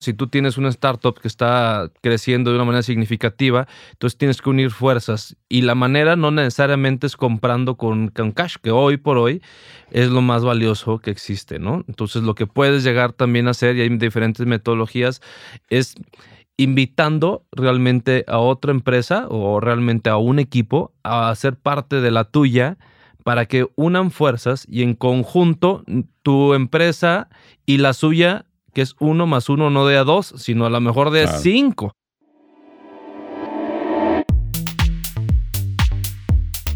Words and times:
Si 0.00 0.14
tú 0.14 0.28
tienes 0.28 0.58
una 0.58 0.68
startup 0.68 1.18
que 1.20 1.26
está 1.26 1.90
creciendo 2.02 2.50
de 2.50 2.56
una 2.56 2.64
manera 2.64 2.82
significativa, 2.82 3.66
entonces 3.90 4.16
tienes 4.16 4.40
que 4.40 4.50
unir 4.50 4.70
fuerzas. 4.70 5.36
Y 5.48 5.62
la 5.62 5.74
manera 5.74 6.14
no 6.14 6.30
necesariamente 6.30 7.08
es 7.08 7.16
comprando 7.16 7.76
con, 7.76 8.10
cash, 8.10 8.56
que 8.62 8.70
hoy 8.70 8.96
por 8.96 9.18
hoy 9.18 9.42
es 9.90 10.08
lo 10.10 10.22
más 10.22 10.44
valioso 10.44 10.98
que 10.98 11.10
existe, 11.10 11.58
¿no? 11.58 11.84
Entonces 11.88 12.22
lo 12.22 12.36
que 12.36 12.46
puedes 12.46 12.84
llegar 12.84 13.12
también 13.12 13.48
a 13.48 13.50
hacer, 13.50 13.76
y 13.76 13.80
hay 13.80 13.88
diferentes 13.88 14.46
metodologías, 14.46 15.20
es 15.68 15.96
invitando 16.56 17.44
realmente 17.50 18.24
a 18.28 18.38
otra 18.38 18.70
empresa 18.70 19.26
o 19.30 19.58
realmente 19.58 20.10
a 20.10 20.16
un 20.16 20.38
equipo 20.38 20.92
a 21.02 21.34
ser 21.34 21.56
parte 21.56 22.00
de 22.00 22.10
la 22.10 22.24
tuya 22.24 22.78
para 23.24 23.46
que 23.46 23.68
unan 23.76 24.10
fuerzas 24.10 24.64
y 24.68 24.82
en 24.82 24.94
conjunto 24.94 25.84
tu 26.22 26.54
empresa 26.54 27.28
y 27.66 27.78
la 27.78 27.92
suya 27.92 28.46
que 28.72 28.82
es 28.82 28.94
uno 29.00 29.26
más 29.26 29.48
uno 29.48 29.70
no 29.70 29.86
de 29.86 29.96
a 29.96 30.04
dos, 30.04 30.34
sino 30.36 30.66
a 30.66 30.70
lo 30.70 30.80
mejor 30.80 31.10
de 31.10 31.26
cinco. 31.26 31.92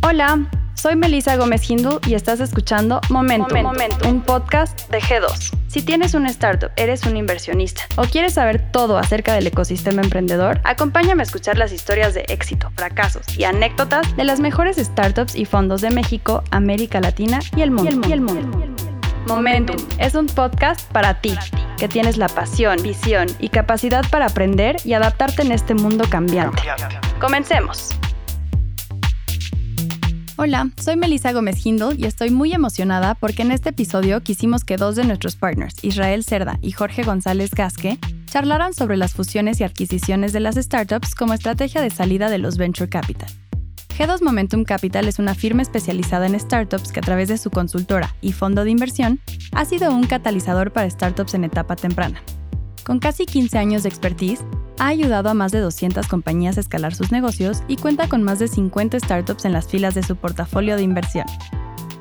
Hola, 0.04 0.50
soy 0.74 0.96
Melissa 0.96 1.36
Gómez 1.36 1.70
Hindu 1.70 2.00
y 2.06 2.14
estás 2.14 2.40
escuchando 2.40 3.00
Momentum, 3.08 3.66
un 4.08 4.20
podcast 4.20 4.90
de 4.90 5.00
G2. 5.00 5.56
Si 5.68 5.80
tienes 5.80 6.14
una 6.14 6.28
startup, 6.28 6.70
eres 6.76 7.06
un 7.06 7.16
inversionista 7.16 7.84
o 7.96 8.02
quieres 8.02 8.34
saber 8.34 8.72
todo 8.72 8.98
acerca 8.98 9.32
del 9.32 9.46
ecosistema 9.46 10.02
emprendedor, 10.02 10.60
acompáñame 10.64 11.22
a 11.22 11.24
escuchar 11.24 11.56
las 11.56 11.72
historias 11.72 12.14
de 12.14 12.24
éxito, 12.28 12.70
fracasos 12.74 13.22
y 13.38 13.44
anécdotas 13.44 14.16
de 14.16 14.24
las 14.24 14.40
mejores 14.40 14.76
startups 14.76 15.36
y 15.36 15.44
fondos 15.44 15.80
de 15.80 15.90
México, 15.90 16.42
América 16.50 17.00
Latina 17.00 17.38
y 17.56 17.62
el 17.62 17.70
mundo. 17.70 18.08
Y 18.08 18.12
el 18.12 18.20
mundo. 18.20 18.81
Momentum 19.26 19.76
es 19.98 20.14
un 20.14 20.26
podcast 20.26 20.90
para 20.90 21.20
ti, 21.20 21.34
que 21.78 21.88
tienes 21.88 22.16
la 22.16 22.28
pasión, 22.28 22.82
visión 22.82 23.28
y 23.38 23.50
capacidad 23.50 24.04
para 24.10 24.26
aprender 24.26 24.76
y 24.84 24.94
adaptarte 24.94 25.42
en 25.42 25.52
este 25.52 25.74
mundo 25.74 26.04
cambiante. 26.10 26.62
Comencemos. 27.20 27.90
Hola, 30.36 30.70
soy 30.80 30.96
Melissa 30.96 31.32
Gómez 31.32 31.64
Hindle 31.64 31.94
y 31.96 32.06
estoy 32.06 32.30
muy 32.30 32.52
emocionada 32.52 33.14
porque 33.14 33.42
en 33.42 33.52
este 33.52 33.68
episodio 33.68 34.22
quisimos 34.22 34.64
que 34.64 34.76
dos 34.76 34.96
de 34.96 35.04
nuestros 35.04 35.36
partners, 35.36 35.76
Israel 35.82 36.24
Cerda 36.24 36.58
y 36.60 36.72
Jorge 36.72 37.04
González 37.04 37.52
Gasque, 37.52 37.98
charlaran 38.26 38.74
sobre 38.74 38.96
las 38.96 39.12
fusiones 39.12 39.60
y 39.60 39.64
adquisiciones 39.64 40.32
de 40.32 40.40
las 40.40 40.56
startups 40.56 41.14
como 41.14 41.34
estrategia 41.34 41.80
de 41.80 41.90
salida 41.90 42.28
de 42.28 42.38
los 42.38 42.56
venture 42.56 42.88
capital. 42.88 43.28
G2 43.98 44.22
Momentum 44.22 44.64
Capital 44.64 45.06
es 45.06 45.18
una 45.18 45.34
firma 45.34 45.60
especializada 45.60 46.26
en 46.26 46.38
startups 46.40 46.92
que 46.92 47.00
a 47.00 47.02
través 47.02 47.28
de 47.28 47.36
su 47.36 47.50
consultora 47.50 48.14
y 48.22 48.32
fondo 48.32 48.64
de 48.64 48.70
inversión 48.70 49.20
ha 49.52 49.66
sido 49.66 49.92
un 49.92 50.04
catalizador 50.04 50.72
para 50.72 50.88
startups 50.88 51.34
en 51.34 51.44
etapa 51.44 51.76
temprana. 51.76 52.22
Con 52.84 53.00
casi 53.00 53.26
15 53.26 53.58
años 53.58 53.82
de 53.82 53.90
expertise, 53.90 54.44
ha 54.78 54.86
ayudado 54.86 55.28
a 55.28 55.34
más 55.34 55.52
de 55.52 55.60
200 55.60 56.08
compañías 56.08 56.56
a 56.56 56.60
escalar 56.60 56.94
sus 56.94 57.12
negocios 57.12 57.62
y 57.68 57.76
cuenta 57.76 58.08
con 58.08 58.22
más 58.22 58.38
de 58.38 58.48
50 58.48 58.98
startups 58.98 59.44
en 59.44 59.52
las 59.52 59.68
filas 59.68 59.94
de 59.94 60.02
su 60.02 60.16
portafolio 60.16 60.76
de 60.76 60.82
inversión. 60.82 61.26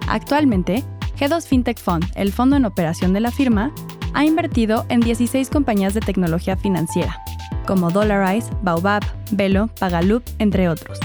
Actualmente, 0.07 0.85
G2 1.19 1.45
FinTech 1.45 1.77
Fund, 1.77 2.05
el 2.15 2.31
fondo 2.31 2.55
en 2.55 2.65
operación 2.65 3.11
de 3.11 3.19
la 3.19 3.31
firma, 3.31 3.73
ha 4.13 4.23
invertido 4.23 4.85
en 4.87 5.01
16 5.01 5.49
compañías 5.49 5.93
de 5.93 5.99
tecnología 5.99 6.55
financiera, 6.55 7.21
como 7.67 7.91
Dollarize, 7.91 8.49
Baobab, 8.63 9.03
Velo, 9.31 9.69
Pagaloop, 9.77 10.23
entre 10.39 10.69
otros 10.69 10.97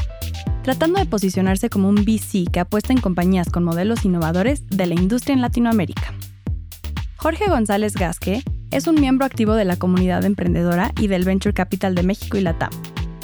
tratando 0.67 0.98
de 0.98 1.06
posicionarse 1.06 1.70
como 1.70 1.89
un 1.89 2.05
VC 2.05 2.50
que 2.50 2.59
apuesta 2.59 2.92
en 2.92 3.00
compañías 3.00 3.50
con 3.50 3.62
modelos 3.62 4.05
innovadores 4.05 4.67
de 4.67 4.86
la 4.86 4.95
industria 4.95 5.33
en 5.33 5.41
Latinoamérica. 5.41 6.12
Jorge 7.14 7.48
González 7.48 7.95
Gasque 7.95 8.42
es 8.72 8.89
un 8.89 8.97
miembro 9.00 9.25
activo 9.25 9.55
de 9.55 9.64
la 9.64 9.77
comunidad 9.77 10.25
emprendedora 10.25 10.91
y 11.00 11.06
del 11.06 11.22
Venture 11.22 11.55
Capital 11.55 11.94
de 11.94 12.03
México 12.03 12.37
y 12.37 12.41
Latam. 12.41 12.72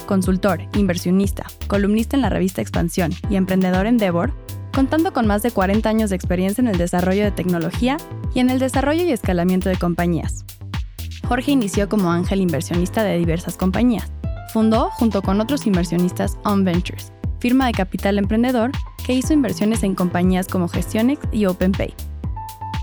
Consultor, 0.05 0.61
inversionista, 0.77 1.43
columnista 1.67 2.15
en 2.15 2.21
la 2.21 2.29
revista 2.29 2.61
Expansión 2.61 3.11
y 3.29 3.35
emprendedor 3.35 3.87
Endeavor, 3.87 4.33
contando 4.73 5.11
con 5.11 5.27
más 5.27 5.43
de 5.43 5.51
40 5.51 5.89
años 5.89 6.11
de 6.11 6.15
experiencia 6.15 6.61
en 6.61 6.69
el 6.69 6.77
desarrollo 6.77 7.25
de 7.25 7.31
tecnología 7.31 7.97
y 8.33 8.39
en 8.39 8.51
el 8.51 8.59
desarrollo 8.59 9.03
y 9.03 9.11
escalamiento 9.11 9.67
de 9.67 9.75
compañías. 9.75 10.45
Jorge 11.27 11.51
inició 11.51 11.89
como 11.89 12.09
ángel 12.09 12.39
inversionista 12.39 13.03
de 13.03 13.17
diversas 13.17 13.57
compañías. 13.57 14.13
Fundó, 14.53 14.91
junto 14.91 15.21
con 15.21 15.41
otros 15.41 15.67
inversionistas, 15.67 16.37
On 16.45 16.63
Ventures, 16.63 17.11
firma 17.43 17.67
de 17.67 17.73
capital 17.73 18.17
emprendedor 18.17 18.71
que 19.05 19.11
hizo 19.11 19.33
inversiones 19.33 19.83
en 19.83 19.95
compañías 19.95 20.47
como 20.47 20.69
Gestionex 20.69 21.19
y 21.33 21.45
OpenPay. 21.45 21.93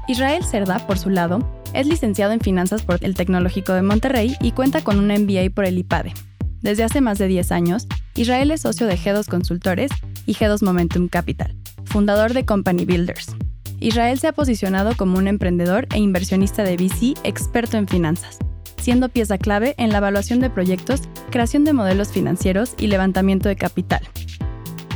Israel 0.06 0.44
Cerda, 0.44 0.86
por 0.86 0.98
su 0.98 1.08
lado, 1.08 1.38
es 1.72 1.86
licenciado 1.86 2.34
en 2.34 2.40
finanzas 2.40 2.82
por 2.82 3.02
el 3.02 3.14
Tecnológico 3.14 3.72
de 3.72 3.80
Monterrey 3.80 4.36
y 4.38 4.52
cuenta 4.52 4.84
con 4.84 4.98
un 4.98 5.06
MBA 5.06 5.48
por 5.54 5.64
el 5.64 5.78
IPADE. 5.78 6.12
Desde 6.60 6.84
hace 6.84 7.00
más 7.00 7.16
de 7.16 7.28
10 7.28 7.52
años, 7.52 7.86
Israel 8.14 8.50
es 8.50 8.60
socio 8.60 8.86
de 8.86 8.98
G2 8.98 9.30
Consultores 9.30 9.90
y 10.26 10.34
G2 10.34 10.62
Momentum 10.62 11.08
Capital, 11.08 11.56
fundador 11.86 12.34
de 12.34 12.44
Company 12.44 12.84
Builders. 12.84 13.34
Israel 13.78 14.18
se 14.18 14.28
ha 14.28 14.34
posicionado 14.34 14.94
como 14.94 15.16
un 15.16 15.26
emprendedor 15.26 15.86
e 15.94 16.00
inversionista 16.00 16.64
de 16.64 16.76
VC 16.76 17.14
experto 17.24 17.78
en 17.78 17.88
finanzas, 17.88 18.36
siendo 18.76 19.08
pieza 19.08 19.38
clave 19.38 19.74
en 19.78 19.88
la 19.88 19.98
evaluación 19.98 20.38
de 20.38 20.50
proyectos, 20.50 21.00
creación 21.30 21.64
de 21.64 21.72
modelos 21.72 22.08
financieros 22.08 22.74
y 22.76 22.88
levantamiento 22.88 23.48
de 23.48 23.56
capital, 23.56 24.02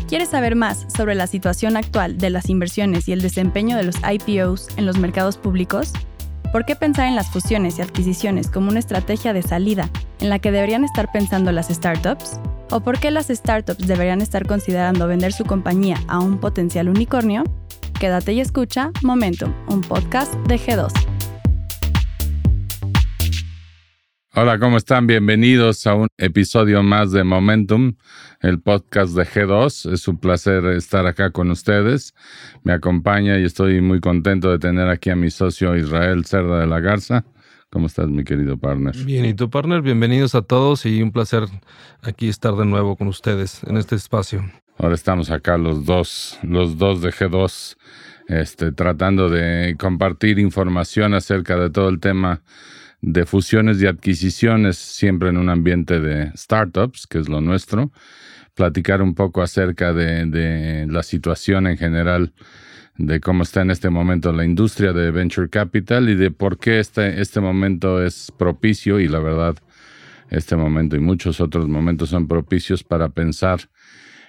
¿Quieres 0.09 0.29
saber 0.29 0.55
más 0.55 0.87
sobre 0.95 1.15
la 1.15 1.27
situación 1.27 1.77
actual 1.77 2.19
de 2.19 2.31
las 2.31 2.51
inversiones 2.51 3.09
y 3.09 3.13
el 3.13 3.23
desempeño 3.23 3.77
de 3.77 3.85
los 3.85 3.97
IPOs 3.97 4.69
en 4.77 4.85
los 4.85 4.99
mercados 4.99 5.39
públicos? 5.39 5.93
¿Por 6.53 6.67
qué 6.67 6.77
pensar 6.77 7.07
en 7.07 7.17
las 7.17 7.31
fusiones 7.31 7.79
y 7.79 7.83
adquisiciones 7.83 8.49
como 8.51 8.69
una 8.69 8.79
estrategia 8.79 9.33
de 9.33 9.43
salida 9.43 9.89
en 10.21 10.29
la 10.29 10.39
que 10.39 10.53
deberían 10.53 10.85
estar 10.85 11.11
pensando 11.11 11.53
las 11.53 11.69
startups? 11.69 12.39
¿O 12.71 12.81
por 12.81 12.99
qué 12.99 13.11
las 13.11 13.29
startups 13.29 13.87
deberían 13.87 14.21
estar 14.21 14.47
considerando 14.47 15.09
vender 15.09 15.33
su 15.33 15.45
compañía 15.45 15.97
a 16.07 16.19
un 16.19 16.39
potencial 16.39 16.89
unicornio? 16.89 17.43
Quédate 17.99 18.35
y 18.35 18.41
escucha 18.41 18.93
Momentum, 19.03 19.53
un 19.69 19.81
podcast 19.81 20.35
de 20.47 20.59
G2. 20.59 21.14
Hola, 24.37 24.59
¿cómo 24.59 24.79
están? 24.79 25.07
Bienvenidos 25.07 25.87
a 25.87 25.95
un 25.95 26.09
episodio 26.19 26.83
más 26.83 27.13
de 27.13 27.23
Momentum, 27.23 27.95
el 28.41 28.61
podcast 28.61 29.15
de 29.15 29.23
G2. 29.25 29.93
Es 29.93 30.09
un 30.09 30.19
placer 30.19 30.65
estar 30.67 31.07
acá 31.07 31.31
con 31.31 31.53
ustedes. 31.53 32.15
Me 32.65 32.73
acompaña 32.73 33.39
y 33.39 33.45
estoy 33.45 33.81
muy 33.81 34.01
contento 34.01 34.51
de 34.51 34.59
tener 34.59 34.89
aquí 34.89 35.11
a 35.11 35.15
mi 35.15 35.31
socio 35.31 35.77
Israel 35.77 36.25
Cerda 36.25 36.59
de 36.59 36.67
la 36.67 36.81
Garza. 36.81 37.25
¿Cómo 37.71 37.87
estás, 37.87 38.09
mi 38.09 38.25
querido 38.25 38.59
partner? 38.59 38.97
Bien, 39.05 39.25
y 39.25 39.35
tu 39.35 39.49
partner, 39.51 39.83
bienvenidos 39.83 40.35
a 40.35 40.43
todos 40.43 40.85
y 40.85 41.01
un 41.01 41.13
placer 41.13 41.45
aquí 42.03 42.29
estar 42.29 42.57
de 42.57 42.67
nuevo 42.67 42.97
con 42.97 43.07
ustedes 43.07 43.63
en 43.63 43.77
este 43.77 43.95
espacio. 43.95 44.45
Ahora 44.79 44.97
estamos 44.97 45.31
acá 45.31 45.57
los 45.59 45.85
dos, 45.85 46.41
los 46.43 46.77
dos 46.77 47.03
de 47.03 47.11
G2, 47.11 47.77
este, 48.27 48.73
tratando 48.73 49.31
de 49.31 49.77
compartir 49.79 50.41
información 50.41 51.15
acerca 51.15 51.57
de 51.57 51.71
todo 51.71 51.89
el 51.89 52.01
tema 52.01 52.43
de 53.07 53.27
fusiones 53.27 53.83
y 53.83 53.87
adquisiciones, 53.87 54.79
siempre 54.79 55.29
en 55.29 55.37
un 55.37 55.51
ambiente 55.51 56.01
de 56.01 56.33
startups, 56.35 57.07
que 57.07 57.19
es 57.19 57.29
lo 57.29 57.43
nuestro, 57.43 57.93
platicar 58.55 59.03
un 59.03 59.15
poco 59.15 59.43
acerca 59.43 59.93
de, 59.93 60.87
la 60.89 61.03
situación 61.03 61.67
en 61.67 61.77
general, 61.77 62.33
de 62.97 63.21
cómo 63.21 63.43
está 63.43 63.61
en 63.61 63.71
este 63.71 63.91
momento 63.91 64.33
la 64.33 64.47
industria 64.47 64.95
de 64.95 65.11
venture 65.11 65.51
capital 65.51 66.09
y 66.09 66.15
de 66.15 66.31
por 66.31 66.59
qué 66.59 66.79
este, 66.79 67.21
este 67.21 67.41
momento 67.41 68.03
es 68.03 68.33
propicio 68.39 68.99
y 69.01 69.09
la 69.09 69.19
verdad, 69.19 69.57
este 70.31 70.57
momento 70.57 70.97
y 70.97 71.01
muchos 71.01 71.43
otros 71.43 71.69
momentos 71.69 72.09
son 72.09 72.27
propicios 72.27 72.85
para 72.85 73.11
pensar 73.11 73.69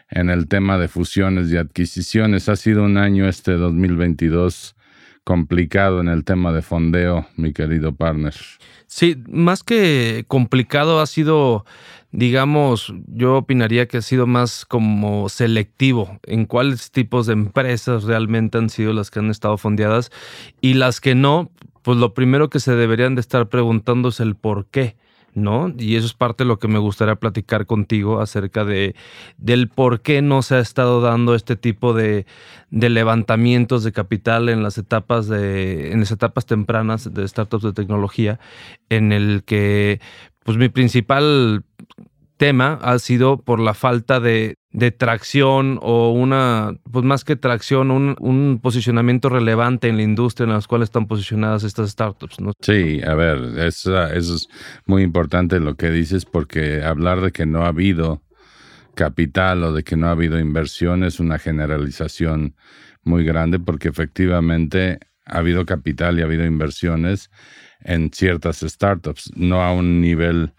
en 0.10 0.30
el 0.30 0.50
tema 0.50 0.78
de 0.78 0.90
fusiones 0.90 1.50
y 1.50 1.56
adquisiciones. 1.56 2.50
Ha 2.50 2.58
sido 2.58 2.84
un 2.84 2.98
año 2.98 3.30
este 3.30 3.54
2022 3.54 4.75
complicado 5.26 6.00
en 6.00 6.08
el 6.08 6.24
tema 6.24 6.54
de 6.54 6.62
fondeo, 6.62 7.26
mi 7.36 7.52
querido 7.52 7.94
partner. 7.94 8.36
Sí, 8.86 9.18
más 9.28 9.64
que 9.64 10.24
complicado 10.28 11.02
ha 11.02 11.08
sido, 11.08 11.66
digamos, 12.12 12.94
yo 13.08 13.36
opinaría 13.36 13.88
que 13.88 13.98
ha 13.98 14.02
sido 14.02 14.28
más 14.28 14.66
como 14.66 15.28
selectivo 15.28 16.20
en 16.24 16.46
cuáles 16.46 16.92
tipos 16.92 17.26
de 17.26 17.34
empresas 17.34 18.04
realmente 18.04 18.60
han 18.60 18.70
sido 18.70 18.94
las 18.94 19.10
que 19.10 19.20
han 19.20 19.32
estado 19.32 19.58
fondeadas 19.58 20.12
y 20.62 20.76
las 20.76 21.02
que 21.02 21.16
no, 21.16 21.52
pues 21.82 21.98
lo 21.98 22.14
primero 22.14 22.50
que 22.52 22.60
se 22.60 22.76
deberían 22.76 23.16
de 23.16 23.22
estar 23.22 23.50
preguntando 23.50 24.10
es 24.10 24.20
el 24.20 24.36
por 24.36 24.68
qué. 24.68 24.96
¿No? 25.36 25.74
Y 25.78 25.98
eso 25.98 26.08
es 26.08 26.14
parte 26.14 26.44
de 26.44 26.48
lo 26.48 26.60
que 26.60 26.68
me 26.68 26.80
gustaría 26.80 27.16
platicar 27.16 27.66
contigo 27.66 28.22
acerca 28.22 28.66
de 28.66 28.96
del 29.38 29.68
por 29.68 30.02
qué 30.02 30.22
no 30.22 30.42
se 30.42 30.56
ha 30.56 30.60
estado 30.60 31.02
dando 31.02 31.36
este 31.36 31.56
tipo 31.56 31.94
de, 31.94 32.26
de 32.72 32.90
levantamientos 32.90 33.84
de 33.84 33.92
capital 33.92 34.50
en 34.50 34.64
las 34.64 34.78
etapas 34.78 35.28
de 35.28 35.92
en 35.92 36.00
las 36.00 36.12
etapas 36.12 36.46
tempranas 36.46 37.14
de 37.14 37.28
startups 37.28 37.64
de 37.64 37.74
tecnología 37.74 38.40
en 38.90 39.12
el 39.12 39.44
que 39.44 40.00
pues 40.44 40.58
mi 40.58 40.70
principal 40.70 41.64
tema 42.38 42.80
ha 42.82 43.00
sido 43.00 43.42
por 43.42 43.60
la 43.60 43.74
falta 43.74 44.20
de, 44.20 44.58
tracción 44.98 45.80
o 45.82 46.12
una, 46.12 46.74
pues 46.92 47.06
más 47.06 47.24
que 47.24 47.36
tracción, 47.36 47.92
un, 47.92 48.60
posicionamiento 48.62 49.30
relevante 49.30 49.88
en 49.88 49.98
la 49.98 50.04
industria 50.04 50.46
en 50.46 50.54
las 50.54 50.68
cuales 50.68 50.88
están 50.88 51.08
posicionadas 51.08 51.64
estas 51.64 51.92
startups. 51.92 52.40
¿no? 52.40 52.52
Sí, 52.62 53.02
a 53.02 53.14
ver, 53.14 53.60
eso, 53.60 54.04
eso 54.08 54.36
es 54.36 54.48
muy 54.86 55.04
importante 55.04 55.60
lo 55.60 55.76
que 55.76 55.92
dices 55.92 56.26
porque 56.26 56.84
hablar 56.84 57.22
de 57.22 57.32
que 57.32 57.46
no 57.46 57.64
ha 57.64 57.70
habido 57.70 58.22
capital 58.96 59.64
o 59.64 59.74
de 59.74 59.84
que 59.84 59.96
no 59.98 60.08
ha 60.08 60.12
habido 60.12 60.40
inversión 60.40 61.04
es 61.04 61.20
una 61.20 61.38
generalización 61.38 62.56
muy 63.04 63.24
grande 63.24 63.60
porque 63.60 63.90
efectivamente 63.90 65.00
ha 65.26 65.38
habido 65.38 65.66
capital 65.66 66.18
y 66.18 66.22
ha 66.22 66.26
habido 66.26 66.46
inversiones 66.46 67.30
en 67.82 68.12
ciertas 68.12 68.62
startups, 68.62 69.32
no 69.36 69.62
a 69.62 69.72
un 69.72 70.02
nivel 70.02 70.54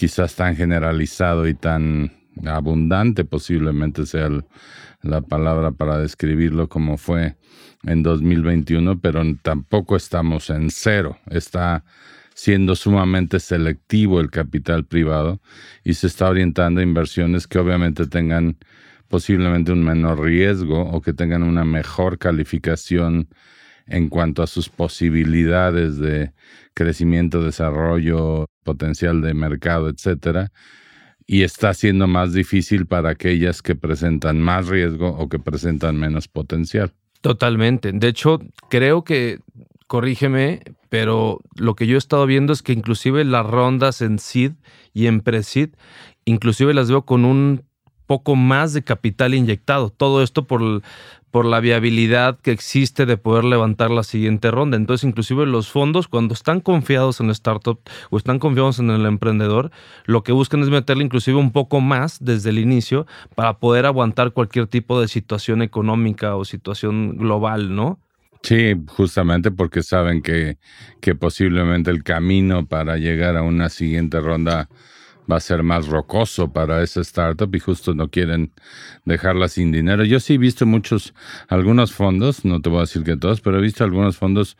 quizás 0.00 0.34
tan 0.34 0.56
generalizado 0.56 1.46
y 1.46 1.52
tan 1.52 2.10
abundante, 2.46 3.26
posiblemente 3.26 4.06
sea 4.06 4.30
la 5.02 5.20
palabra 5.20 5.72
para 5.72 5.98
describirlo 5.98 6.70
como 6.70 6.96
fue 6.96 7.36
en 7.82 8.02
2021, 8.02 8.98
pero 8.98 9.22
tampoco 9.42 9.96
estamos 9.96 10.48
en 10.48 10.70
cero. 10.70 11.18
Está 11.28 11.84
siendo 12.32 12.76
sumamente 12.76 13.40
selectivo 13.40 14.20
el 14.20 14.30
capital 14.30 14.86
privado 14.86 15.42
y 15.84 15.92
se 15.92 16.06
está 16.06 16.30
orientando 16.30 16.80
a 16.80 16.82
inversiones 16.82 17.46
que 17.46 17.58
obviamente 17.58 18.06
tengan 18.06 18.56
posiblemente 19.08 19.70
un 19.70 19.84
menor 19.84 20.22
riesgo 20.22 20.80
o 20.80 21.02
que 21.02 21.12
tengan 21.12 21.42
una 21.42 21.66
mejor 21.66 22.16
calificación 22.16 23.28
en 23.90 24.08
cuanto 24.08 24.42
a 24.42 24.46
sus 24.46 24.68
posibilidades 24.68 25.98
de 25.98 26.32
crecimiento, 26.74 27.42
desarrollo, 27.42 28.46
potencial 28.62 29.20
de 29.20 29.34
mercado, 29.34 29.88
etcétera, 29.88 30.52
y 31.26 31.42
está 31.42 31.74
siendo 31.74 32.06
más 32.06 32.32
difícil 32.32 32.86
para 32.86 33.10
aquellas 33.10 33.62
que 33.62 33.74
presentan 33.74 34.40
más 34.40 34.68
riesgo 34.68 35.08
o 35.08 35.28
que 35.28 35.38
presentan 35.38 35.96
menos 35.96 36.28
potencial. 36.28 36.92
Totalmente. 37.20 37.92
De 37.92 38.08
hecho, 38.08 38.40
creo 38.68 39.04
que, 39.04 39.40
corrígeme, 39.86 40.62
pero 40.88 41.40
lo 41.56 41.74
que 41.74 41.86
yo 41.86 41.96
he 41.96 41.98
estado 41.98 42.26
viendo 42.26 42.52
es 42.52 42.62
que 42.62 42.72
inclusive 42.72 43.24
las 43.24 43.46
rondas 43.46 44.00
en 44.00 44.18
SID 44.18 44.52
y 44.94 45.06
en 45.06 45.20
PRESID, 45.20 45.70
inclusive 46.24 46.74
las 46.74 46.90
veo 46.90 47.04
con 47.04 47.24
un 47.24 47.64
poco 48.06 48.34
más 48.34 48.72
de 48.72 48.82
capital 48.82 49.34
inyectado. 49.34 49.90
Todo 49.90 50.24
esto 50.24 50.48
por, 50.48 50.82
por 51.30 51.44
la 51.44 51.60
viabilidad 51.60 52.38
que 52.40 52.50
existe 52.50 53.06
de 53.06 53.16
poder 53.16 53.44
levantar 53.44 53.90
la 53.90 54.02
siguiente 54.02 54.50
ronda. 54.50 54.76
Entonces, 54.76 55.08
inclusive 55.08 55.46
los 55.46 55.70
fondos, 55.70 56.08
cuando 56.08 56.34
están 56.34 56.60
confiados 56.60 57.20
en 57.20 57.26
la 57.26 57.32
startup 57.32 57.80
o 58.10 58.16
están 58.16 58.38
confiados 58.38 58.78
en 58.78 58.90
el 58.90 59.06
emprendedor, 59.06 59.70
lo 60.06 60.22
que 60.22 60.32
buscan 60.32 60.62
es 60.62 60.70
meterle 60.70 61.04
inclusive 61.04 61.38
un 61.38 61.52
poco 61.52 61.80
más 61.80 62.18
desde 62.20 62.50
el 62.50 62.58
inicio 62.58 63.06
para 63.34 63.58
poder 63.58 63.86
aguantar 63.86 64.32
cualquier 64.32 64.66
tipo 64.66 65.00
de 65.00 65.08
situación 65.08 65.62
económica 65.62 66.36
o 66.36 66.44
situación 66.44 67.16
global, 67.16 67.74
¿no? 67.74 67.98
Sí, 68.42 68.74
justamente 68.88 69.50
porque 69.50 69.82
saben 69.82 70.22
que, 70.22 70.56
que 71.00 71.14
posiblemente 71.14 71.90
el 71.90 72.02
camino 72.02 72.66
para 72.66 72.96
llegar 72.96 73.36
a 73.36 73.42
una 73.42 73.68
siguiente 73.68 74.18
ronda 74.18 74.68
va 75.30 75.36
a 75.36 75.40
ser 75.40 75.62
más 75.62 75.88
rocoso 75.88 76.52
para 76.52 76.82
esa 76.82 77.00
startup 77.00 77.54
y 77.54 77.60
justo 77.60 77.94
no 77.94 78.08
quieren 78.08 78.52
dejarla 79.04 79.48
sin 79.48 79.72
dinero. 79.72 80.04
Yo 80.04 80.20
sí 80.20 80.34
he 80.34 80.38
visto 80.38 80.66
muchos, 80.66 81.14
algunos 81.48 81.92
fondos, 81.92 82.44
no 82.44 82.60
te 82.60 82.68
voy 82.68 82.78
a 82.78 82.82
decir 82.82 83.04
que 83.04 83.16
todos, 83.16 83.40
pero 83.40 83.58
he 83.58 83.62
visto 83.62 83.84
algunos 83.84 84.16
fondos 84.16 84.56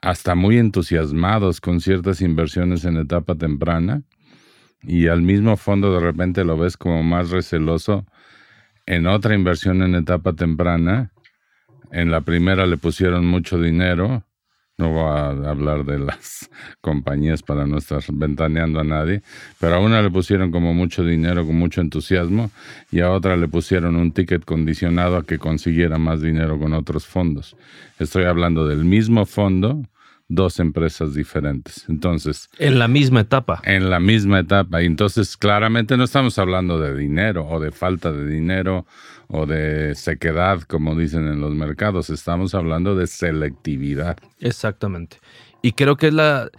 hasta 0.00 0.34
muy 0.34 0.58
entusiasmados 0.58 1.60
con 1.60 1.80
ciertas 1.80 2.20
inversiones 2.20 2.84
en 2.84 2.96
etapa 2.98 3.34
temprana 3.34 4.02
y 4.82 5.08
al 5.08 5.22
mismo 5.22 5.56
fondo 5.56 5.92
de 5.92 6.00
repente 6.00 6.44
lo 6.44 6.56
ves 6.56 6.76
como 6.76 7.02
más 7.02 7.30
receloso 7.30 8.06
en 8.86 9.06
otra 9.06 9.34
inversión 9.34 9.82
en 9.82 9.94
etapa 9.94 10.34
temprana. 10.34 11.12
En 11.90 12.10
la 12.10 12.20
primera 12.20 12.66
le 12.66 12.76
pusieron 12.76 13.26
mucho 13.26 13.60
dinero 13.60 14.27
no 14.78 14.92
voy 14.92 15.02
a 15.02 15.50
hablar 15.50 15.84
de 15.84 15.98
las 15.98 16.48
compañías 16.80 17.42
para 17.42 17.66
no 17.66 17.78
estar 17.78 18.02
ventaneando 18.12 18.80
a 18.80 18.84
nadie, 18.84 19.22
pero 19.58 19.74
a 19.74 19.80
una 19.80 20.00
le 20.00 20.10
pusieron 20.10 20.50
como 20.52 20.72
mucho 20.72 21.04
dinero, 21.04 21.44
con 21.44 21.56
mucho 21.56 21.80
entusiasmo, 21.80 22.50
y 22.90 23.00
a 23.00 23.10
otra 23.10 23.36
le 23.36 23.48
pusieron 23.48 23.96
un 23.96 24.12
ticket 24.12 24.44
condicionado 24.44 25.16
a 25.16 25.24
que 25.24 25.38
consiguiera 25.38 25.98
más 25.98 26.22
dinero 26.22 26.58
con 26.58 26.72
otros 26.72 27.06
fondos. 27.06 27.56
Estoy 27.98 28.24
hablando 28.24 28.66
del 28.66 28.84
mismo 28.84 29.26
fondo, 29.26 29.82
dos 30.28 30.60
empresas 30.60 31.14
diferentes. 31.14 31.86
Entonces. 31.88 32.48
En 32.58 32.78
la 32.78 32.86
misma 32.86 33.20
etapa. 33.20 33.60
En 33.64 33.90
la 33.90 33.98
misma 33.98 34.40
etapa. 34.40 34.82
Y 34.82 34.86
entonces, 34.86 35.36
claramente 35.36 35.96
no 35.96 36.04
estamos 36.04 36.38
hablando 36.38 36.78
de 36.78 36.94
dinero 36.94 37.46
o 37.48 37.58
de 37.58 37.72
falta 37.72 38.12
de 38.12 38.26
dinero 38.26 38.86
o 39.28 39.46
de 39.46 39.94
sequedad, 39.94 40.62
como 40.62 40.94
dicen 40.94 41.26
en 41.26 41.40
los 41.40 41.54
mercados. 41.54 42.10
Estamos 42.10 42.54
hablando 42.54 42.94
de 42.94 43.06
selectividad. 43.06 44.18
Exactamente. 44.40 45.18
Y 45.60 45.72
creo 45.72 45.96
que 45.96 46.08
es 46.08 46.14
la, 46.14 46.50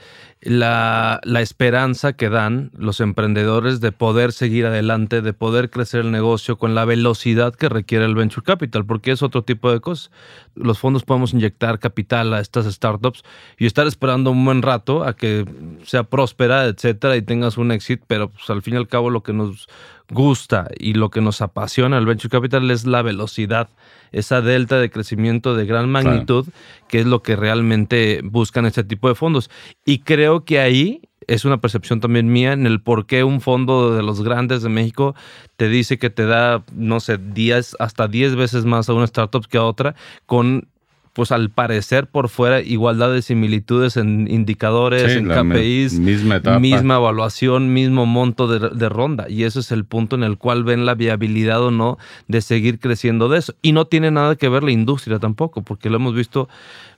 la, 0.42 1.42
esperanza 1.42 2.14
que 2.14 2.30
dan 2.30 2.72
los 2.78 3.00
emprendedores 3.00 3.80
de 3.80 3.92
poder 3.94 4.34
seguir 4.34 4.66
adelante, 4.66 5.22
de 5.22 5.34
poder 5.34 5.70
crecer 5.70 6.02
el 6.02 6.12
negocio 6.12 6.58
con 6.58 6.76
la 6.76 6.84
velocidad 6.84 7.56
que 7.56 7.70
requiere 7.70 8.06
el 8.06 8.16
venture 8.16 8.44
capital, 8.44 8.86
porque 8.86 9.12
es 9.12 9.24
otro 9.24 9.44
tipo 9.44 9.72
de 9.72 9.80
cosas. 9.80 10.12
Los 10.56 10.80
fondos 10.80 11.04
podemos 11.04 11.34
inyectar 11.34 11.80
capital 11.80 12.34
a 12.34 12.42
estas 12.42 12.66
startups 12.66 13.24
y 13.58 13.66
estar 13.66 13.88
esperando 13.88 14.32
un 14.32 14.44
buen 14.44 14.62
rato 14.62 15.06
a 15.06 15.16
que 15.16 15.46
sea 15.86 16.04
próspera, 16.04 16.66
etcétera, 16.66 17.16
y 17.16 17.22
tengas 17.22 17.58
un 17.58 17.72
éxito, 17.72 18.04
pero 18.08 18.30
pues, 18.30 18.50
al 18.50 18.62
fin 18.62 18.74
y 18.74 18.78
al 18.78 18.88
cabo 18.88 19.10
lo 19.10 19.24
que 19.24 19.32
nos 19.34 19.68
gusta 20.10 20.68
y 20.78 20.94
lo 20.94 21.10
que 21.10 21.22
nos 21.22 21.42
apasiona 21.42 21.98
el 21.98 22.06
venture 22.06 22.30
capital 22.30 22.70
es 22.72 22.86
la 22.86 23.02
velocidad, 23.02 23.70
esa 24.12 24.42
delta 24.42 24.80
de 24.80 24.90
crecimiento 24.90 25.56
de 25.56 25.66
gran 25.66 25.90
magnitud, 25.90 26.48
que 26.88 27.00
es 27.00 27.06
lo 27.06 27.22
que 27.22 27.36
realmente 27.36 28.22
buscan 28.24 28.66
este 28.66 28.84
tipo 28.84 29.08
de 29.08 29.16
fondos. 29.16 29.50
Y 29.86 30.00
creo 30.00 30.46
que 30.46 30.60
ahí 30.60 31.02
es 31.28 31.46
una 31.46 31.62
percepción 31.62 32.00
también 32.00 32.32
mía 32.32 32.54
en 32.54 32.66
el 32.66 32.82
por 32.82 33.06
qué 33.06 33.24
un 33.24 33.40
fondo 33.40 33.96
de 33.96 34.02
los 34.02 34.24
grandes 34.24 34.64
de 34.64 34.70
México 34.70 35.16
te 35.58 35.70
dice 35.70 36.00
que 36.00 36.10
te 36.10 36.26
da, 36.26 36.64
no 36.74 37.00
sé, 37.00 37.18
10 37.18 37.78
hasta 37.80 38.08
10 38.08 38.36
veces 38.36 38.66
más 38.66 38.90
a 38.90 38.94
una 38.94 39.06
startup 39.06 39.46
que 39.48 39.58
a 39.58 39.64
otra, 39.64 39.96
con 40.26 40.68
pues 41.14 41.32
al 41.32 41.50
parecer 41.50 42.08
por 42.08 42.30
fuera 42.30 42.62
igualdad 42.62 43.12
de 43.12 43.22
similitudes 43.22 43.98
en 43.98 44.28
indicadores, 44.30 45.12
en 45.12 45.28
KPIs, 45.28 46.00
misma, 46.00 46.40
misma 46.60 46.96
evaluación, 46.96 47.74
mismo 47.74 48.06
monto 48.06 48.48
de, 48.48 48.90
ronda. 48.90 49.30
Y 49.30 49.44
ese 49.44 49.60
es 49.60 49.72
el 49.72 49.86
punto 49.86 50.16
en 50.16 50.24
el 50.24 50.38
cual 50.38 50.64
ven 50.64 50.86
la 50.86 50.96
viabilidad 50.96 51.62
o 51.64 51.72
no 51.72 51.98
de 52.28 52.42
seguir 52.42 52.80
creciendo 52.80 53.30
de 53.30 53.40
eso. 53.40 53.56
Y 53.62 53.72
no 53.72 53.86
tiene 53.86 54.12
nada 54.12 54.36
que 54.36 54.50
ver 54.50 54.64
la 54.64 54.72
industria 54.72 55.20
tampoco, 55.20 55.62
porque 55.62 55.90
lo 55.90 55.98
hemos 55.98 56.16
visto 56.16 56.48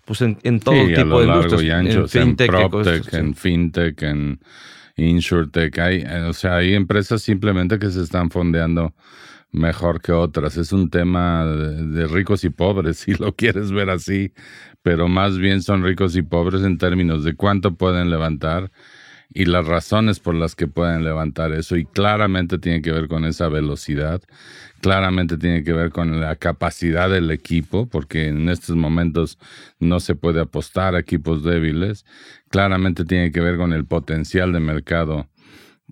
pues 0.05 0.21
en, 0.21 0.35
todo 0.59 0.75
tipo 0.93 1.21
de 1.21 1.27
industrias. 1.27 1.85
en 1.85 2.07
fintech, 2.07 2.51
en, 3.13 3.25
en 3.25 3.35
fintech, 3.35 4.01
en 4.03 4.39
insurtech. 4.97 5.77
Hay, 5.79 6.03
o 6.27 6.33
sea, 6.33 6.57
hay 6.57 6.73
empresas 6.73 7.21
simplemente 7.21 7.79
que 7.79 7.89
se 7.89 8.01
están 8.01 8.29
fondeando 8.29 8.93
mejor 9.51 10.01
que 10.01 10.11
otras. 10.11 10.57
Es 10.57 10.71
un 10.73 10.89
tema 10.89 11.45
de, 11.45 12.07
ricos 12.07 12.43
y 12.43 12.49
pobres, 12.49 12.97
si 12.99 13.13
lo 13.15 13.35
quieres 13.35 13.71
ver 13.71 13.89
así, 13.89 14.33
pero 14.81 15.07
más 15.07 15.37
bien 15.37 15.61
son 15.61 15.83
ricos 15.83 16.15
y 16.15 16.21
pobres 16.21 16.63
en 16.63 16.77
términos 16.77 17.23
de 17.23 17.35
cuánto 17.35 17.75
pueden 17.75 18.09
levantar 18.09 18.71
y 19.33 19.45
las 19.45 19.65
razones 19.65 20.19
por 20.19 20.35
las 20.35 20.55
que 20.55 20.67
pueden 20.67 21.03
levantar 21.03 21.53
eso. 21.53 21.77
Y 21.77 21.85
claramente 21.85 22.57
tiene 22.57 22.81
que 22.81 22.91
ver 22.91 23.07
con 23.07 23.25
esa 23.25 23.47
velocidad, 23.47 24.21
claramente 24.81 25.37
tiene 25.37 25.63
que 25.63 25.73
ver 25.73 25.91
con 25.91 26.19
la 26.19 26.35
capacidad 26.35 27.09
del 27.09 27.31
equipo, 27.31 27.87
porque 27.87 28.27
en 28.27 28.49
estos 28.49 28.75
momentos 28.75 29.37
no 29.79 29.99
se 29.99 30.15
puede 30.15 30.41
apostar 30.41 30.95
a 30.95 30.99
equipos 30.99 31.43
débiles, 31.43 32.05
claramente 32.49 33.05
tiene 33.05 33.31
que 33.31 33.39
ver 33.41 33.57
con 33.57 33.73
el 33.73 33.85
potencial 33.85 34.51
de 34.51 34.59
mercado 34.59 35.27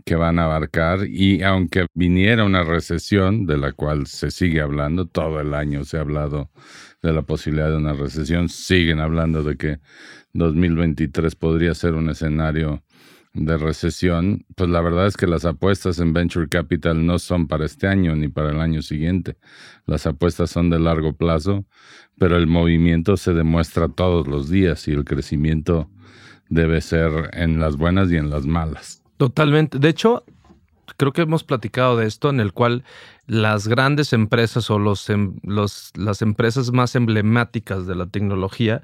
que 0.06 0.16
van 0.16 0.40
a 0.40 0.46
abarcar 0.46 1.08
y 1.08 1.44
aunque 1.44 1.88
viniera 1.94 2.44
una 2.44 2.64
recesión 2.64 3.46
de 3.46 3.58
la 3.58 3.74
cual 3.74 4.08
se 4.08 4.32
sigue 4.32 4.62
hablando, 4.62 5.06
todo 5.08 5.40
el 5.40 5.54
año 5.54 5.84
se 5.84 5.98
ha 5.98 6.02
hablado 6.02 6.50
de 7.02 7.14
la 7.14 7.22
posibilidad 7.22 7.70
de 7.70 7.78
una 7.78 7.94
recesión, 7.94 8.50
siguen 8.50 9.00
hablando 9.00 9.44
de 9.44 9.58
que 9.58 9.80
2023 10.34 11.36
podría 11.36 11.74
ser 11.74 11.94
un 11.96 12.10
escenario 12.10 12.84
de 13.34 13.58
recesión, 13.58 14.46
pues 14.56 14.70
la 14.70 14.82
verdad 14.82 15.08
es 15.08 15.16
que 15.16 15.28
las 15.28 15.46
apuestas 15.46 16.00
en 16.00 16.14
Venture 16.14 16.50
Capital 16.50 17.06
no 17.06 17.20
son 17.20 17.48
para 17.48 17.66
este 17.66 17.88
año 17.88 18.16
ni 18.16 18.28
para 18.28 18.52
el 18.52 18.60
año 18.60 18.82
siguiente. 18.82 19.38
Las 19.86 20.08
apuestas 20.08 20.50
son 20.50 20.70
de 20.70 20.80
largo 20.80 21.14
plazo, 21.14 21.66
pero 22.18 22.38
el 22.38 22.48
movimiento 22.48 23.18
se 23.18 23.34
demuestra 23.34 23.88
todos 23.88 24.28
los 24.28 24.50
días 24.50 24.88
y 24.88 24.92
el 24.92 25.06
crecimiento 25.06 25.90
debe 26.50 26.82
ser 26.82 27.30
en 27.34 27.60
las 27.60 27.78
buenas 27.78 28.12
y 28.12 28.18
en 28.18 28.30
las 28.30 28.46
malas. 28.46 28.99
Totalmente. 29.20 29.80
De 29.80 29.90
hecho, 29.90 30.24
creo 30.96 31.12
que 31.12 31.24
hemos 31.24 31.44
platicado 31.44 31.98
de 31.98 32.08
esto 32.08 32.30
en 32.30 32.40
el 32.40 32.54
cual 32.54 32.86
las 33.28 33.68
grandes 33.68 34.14
empresas 34.14 34.70
o 34.70 34.80
los, 34.80 35.10
em, 35.10 35.36
los, 35.44 35.92
las 35.98 36.22
empresas 36.22 36.72
más 36.72 36.96
emblemáticas 36.96 37.86
de 37.86 37.96
la 37.96 38.06
tecnología 38.06 38.82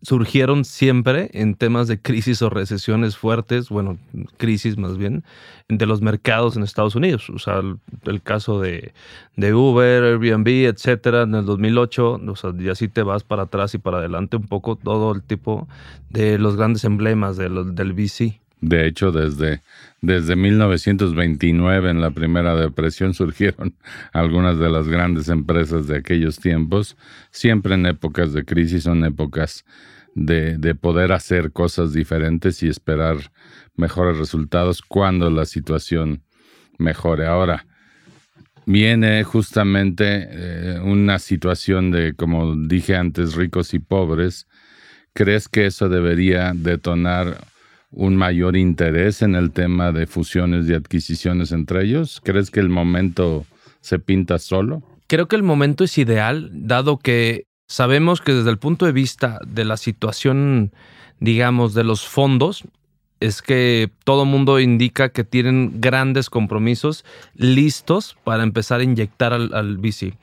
surgieron 0.00 0.64
siempre 0.64 1.28
en 1.32 1.56
temas 1.56 1.88
de 1.88 2.00
crisis 2.00 2.40
o 2.42 2.50
recesiones 2.50 3.16
fuertes, 3.16 3.68
bueno, 3.68 3.98
crisis 4.36 4.78
más 4.78 4.96
bien, 4.96 5.24
de 5.68 5.86
los 5.86 6.02
mercados 6.02 6.56
en 6.56 6.62
Estados 6.62 6.94
Unidos. 6.94 7.28
O 7.30 7.40
sea, 7.40 7.60
el, 8.04 8.22
caso 8.22 8.60
de, 8.60 8.92
Uber, 9.36 10.04
Airbnb, 10.04 10.68
etcétera, 10.68 11.22
en 11.22 11.34
el 11.34 11.46
2008, 11.46 12.20
o 12.28 12.36
sea, 12.36 12.52
y 12.56 12.68
así 12.68 12.86
te 12.86 13.02
vas 13.02 13.24
para 13.24 13.44
atrás 13.44 13.74
y 13.74 13.78
para 13.78 13.98
adelante 13.98 14.36
un 14.36 14.46
poco 14.46 14.76
todo 14.76 15.10
el 15.10 15.22
tipo 15.24 15.66
de 16.10 16.38
los 16.38 16.54
grandes 16.54 16.84
emblemas 16.84 17.36
del 17.36 17.92
VC. 17.92 18.43
De 18.64 18.86
hecho, 18.86 19.12
desde, 19.12 19.60
desde 20.00 20.36
1929, 20.36 21.90
en 21.90 22.00
la 22.00 22.12
primera 22.12 22.56
depresión, 22.56 23.12
surgieron 23.14 23.76
algunas 24.12 24.58
de 24.58 24.70
las 24.70 24.88
grandes 24.88 25.28
empresas 25.28 25.86
de 25.86 25.98
aquellos 25.98 26.38
tiempos. 26.38 26.96
Siempre 27.30 27.74
en 27.74 27.84
épocas 27.84 28.32
de 28.32 28.44
crisis 28.44 28.84
son 28.84 29.04
épocas 29.04 29.66
de, 30.14 30.56
de 30.56 30.74
poder 30.74 31.12
hacer 31.12 31.52
cosas 31.52 31.92
diferentes 31.92 32.62
y 32.62 32.68
esperar 32.68 33.18
mejores 33.76 34.16
resultados 34.16 34.80
cuando 34.80 35.30
la 35.30 35.44
situación 35.44 36.22
mejore. 36.78 37.26
Ahora, 37.26 37.66
viene 38.64 39.24
justamente 39.24 40.26
eh, 40.30 40.80
una 40.82 41.18
situación 41.18 41.90
de, 41.90 42.14
como 42.14 42.56
dije 42.56 42.96
antes, 42.96 43.34
ricos 43.34 43.74
y 43.74 43.78
pobres. 43.78 44.46
¿Crees 45.12 45.48
que 45.48 45.66
eso 45.66 45.90
debería 45.90 46.52
detonar 46.54 47.44
un 47.94 48.16
mayor 48.16 48.56
interés 48.56 49.22
en 49.22 49.34
el 49.34 49.52
tema 49.52 49.92
de 49.92 50.06
fusiones 50.06 50.68
y 50.68 50.74
adquisiciones 50.74 51.52
entre 51.52 51.84
ellos? 51.84 52.20
¿Crees 52.22 52.50
que 52.50 52.60
el 52.60 52.68
momento 52.68 53.46
se 53.80 53.98
pinta 53.98 54.38
solo? 54.38 54.82
Creo 55.06 55.28
que 55.28 55.36
el 55.36 55.42
momento 55.42 55.84
es 55.84 55.96
ideal, 55.98 56.50
dado 56.52 56.98
que 56.98 57.46
sabemos 57.68 58.20
que 58.20 58.34
desde 58.34 58.50
el 58.50 58.58
punto 58.58 58.86
de 58.86 58.92
vista 58.92 59.38
de 59.46 59.64
la 59.64 59.76
situación, 59.76 60.72
digamos, 61.20 61.74
de 61.74 61.84
los 61.84 62.06
fondos, 62.06 62.64
es 63.20 63.42
que 63.42 63.90
todo 64.04 64.24
mundo 64.24 64.60
indica 64.60 65.10
que 65.10 65.24
tienen 65.24 65.80
grandes 65.80 66.28
compromisos 66.28 67.04
listos 67.34 68.16
para 68.24 68.42
empezar 68.42 68.80
a 68.80 68.84
inyectar 68.84 69.32
al, 69.32 69.54
al 69.54 69.78
VC. 69.78 70.14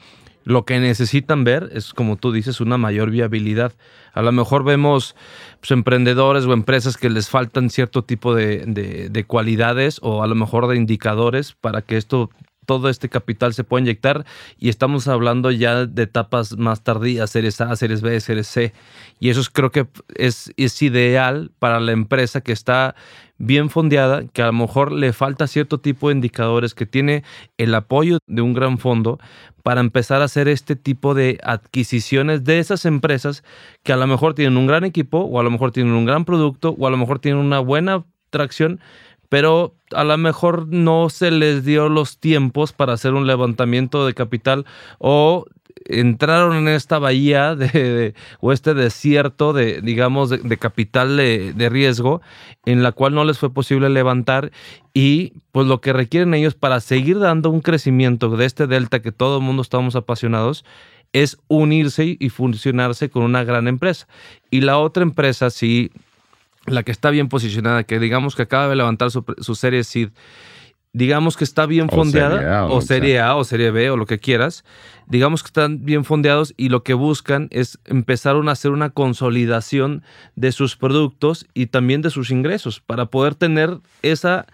Lo 0.43 0.65
que 0.65 0.79
necesitan 0.79 1.43
ver 1.43 1.69
es, 1.73 1.93
como 1.93 2.17
tú 2.17 2.31
dices, 2.31 2.61
una 2.61 2.77
mayor 2.77 3.11
viabilidad. 3.11 3.73
A 4.13 4.21
lo 4.21 4.31
mejor 4.31 4.63
vemos 4.63 5.15
pues, 5.59 5.71
emprendedores 5.71 6.45
o 6.45 6.53
empresas 6.53 6.97
que 6.97 7.09
les 7.09 7.29
faltan 7.29 7.69
cierto 7.69 8.03
tipo 8.03 8.33
de, 8.33 8.65
de, 9.09 9.23
cualidades 9.25 9.99
o 10.01 10.23
a 10.23 10.27
lo 10.27 10.35
mejor 10.35 10.67
de 10.67 10.75
indicadores 10.75 11.53
para 11.53 11.81
que 11.81 11.97
esto 11.97 12.29
todo 12.65 12.89
este 12.89 13.09
capital 13.09 13.53
se 13.53 13.63
pueda 13.63 13.81
inyectar 13.81 14.25
y 14.57 14.69
estamos 14.69 15.07
hablando 15.07 15.51
ya 15.51 15.85
de 15.85 16.03
etapas 16.03 16.57
más 16.57 16.83
tardías, 16.83 17.29
series 17.29 17.59
A, 17.59 17.75
series 17.75 18.01
B, 18.01 18.19
series 18.19 18.47
C. 18.47 18.73
Y 19.19 19.29
eso 19.29 19.41
creo 19.51 19.71
que 19.71 19.87
es, 20.15 20.53
es 20.57 20.81
ideal 20.81 21.51
para 21.59 21.79
la 21.79 21.91
empresa 21.91 22.41
que 22.41 22.51
está 22.51 22.95
bien 23.41 23.69
fondeada, 23.69 24.23
que 24.27 24.41
a 24.43 24.47
lo 24.47 24.53
mejor 24.53 24.91
le 24.91 25.13
falta 25.13 25.47
cierto 25.47 25.79
tipo 25.79 26.07
de 26.07 26.15
indicadores, 26.15 26.75
que 26.75 26.85
tiene 26.85 27.23
el 27.57 27.73
apoyo 27.73 28.19
de 28.27 28.41
un 28.41 28.53
gran 28.53 28.77
fondo 28.77 29.19
para 29.63 29.81
empezar 29.81 30.21
a 30.21 30.25
hacer 30.25 30.47
este 30.47 30.75
tipo 30.75 31.13
de 31.13 31.39
adquisiciones 31.43 32.43
de 32.43 32.59
esas 32.59 32.85
empresas 32.85 33.43
que 33.83 33.93
a 33.93 33.97
lo 33.97 34.05
mejor 34.07 34.35
tienen 34.35 34.57
un 34.57 34.67
gran 34.67 34.83
equipo 34.83 35.19
o 35.19 35.39
a 35.39 35.43
lo 35.43 35.51
mejor 35.51 35.71
tienen 35.71 35.93
un 35.93 36.05
gran 36.05 36.23
producto 36.23 36.75
o 36.77 36.87
a 36.87 36.91
lo 36.91 36.97
mejor 36.97 37.19
tienen 37.19 37.43
una 37.43 37.59
buena 37.59 38.03
tracción, 38.29 38.79
pero 39.29 39.73
a 39.93 40.03
lo 40.03 40.17
mejor 40.17 40.67
no 40.67 41.09
se 41.09 41.31
les 41.31 41.65
dio 41.65 41.89
los 41.89 42.19
tiempos 42.19 42.73
para 42.73 42.93
hacer 42.93 43.13
un 43.13 43.27
levantamiento 43.27 44.05
de 44.05 44.13
capital 44.13 44.65
o 44.99 45.45
entraron 45.85 46.55
en 46.55 46.67
esta 46.67 46.99
bahía 46.99 47.55
de, 47.55 48.13
o 48.39 48.51
este 48.51 48.73
desierto 48.73 49.53
de, 49.53 49.81
digamos, 49.81 50.29
de, 50.29 50.57
capital 50.57 51.17
de, 51.17 51.69
riesgo 51.69 52.21
en 52.65 52.83
la 52.83 52.91
cual 52.91 53.13
no 53.13 53.23
les 53.23 53.39
fue 53.39 53.53
posible 53.53 53.89
levantar 53.89 54.51
y 54.93 55.33
pues 55.51 55.67
lo 55.67 55.81
que 55.81 55.93
requieren 55.93 56.33
ellos 56.33 56.55
para 56.55 56.79
seguir 56.79 57.19
dando 57.19 57.49
un 57.49 57.61
crecimiento 57.61 58.29
de 58.35 58.45
este 58.45 58.67
delta 58.67 59.01
que 59.01 59.11
todo 59.11 59.37
el 59.37 59.43
mundo 59.43 59.61
estamos 59.61 59.95
apasionados 59.95 60.65
es 61.13 61.37
unirse 61.47 62.17
y 62.19 62.29
funcionarse 62.29 63.09
con 63.09 63.23
una 63.23 63.43
gran 63.43 63.67
empresa. 63.67 64.07
Y 64.49 64.61
la 64.61 64.77
otra 64.77 65.03
empresa, 65.03 65.49
sí, 65.49 65.91
la 66.67 66.83
que 66.83 66.91
está 66.91 67.09
bien 67.09 67.27
posicionada, 67.27 67.83
que 67.83 67.99
digamos 67.99 68.35
que 68.35 68.43
acaba 68.43 68.69
de 68.69 68.77
levantar 68.77 69.11
su, 69.11 69.25
su 69.39 69.55
serie 69.55 69.83
SID, 69.83 70.09
digamos 70.93 71.37
que 71.37 71.43
está 71.43 71.65
bien 71.65 71.89
fondeada, 71.89 72.65
o, 72.65 72.81
serie 72.81 73.19
A, 73.19 73.35
o 73.35 73.43
serie 73.43 73.71
B, 73.71 73.91
o 73.91 73.97
lo 73.97 74.05
que 74.05 74.19
quieras, 74.19 74.65
digamos 75.07 75.41
que 75.41 75.47
están 75.47 75.85
bien 75.85 76.03
fondeados 76.03 76.53
y 76.57 76.69
lo 76.69 76.83
que 76.83 76.93
buscan 76.93 77.47
es 77.51 77.79
empezar 77.85 78.35
a 78.35 78.51
hacer 78.51 78.71
una 78.71 78.89
consolidación 78.89 80.03
de 80.35 80.51
sus 80.51 80.75
productos 80.75 81.47
y 81.53 81.67
también 81.67 82.01
de 82.01 82.09
sus 82.09 82.29
ingresos 82.29 82.81
para 82.81 83.05
poder 83.05 83.35
tener 83.35 83.79
esa 84.01 84.47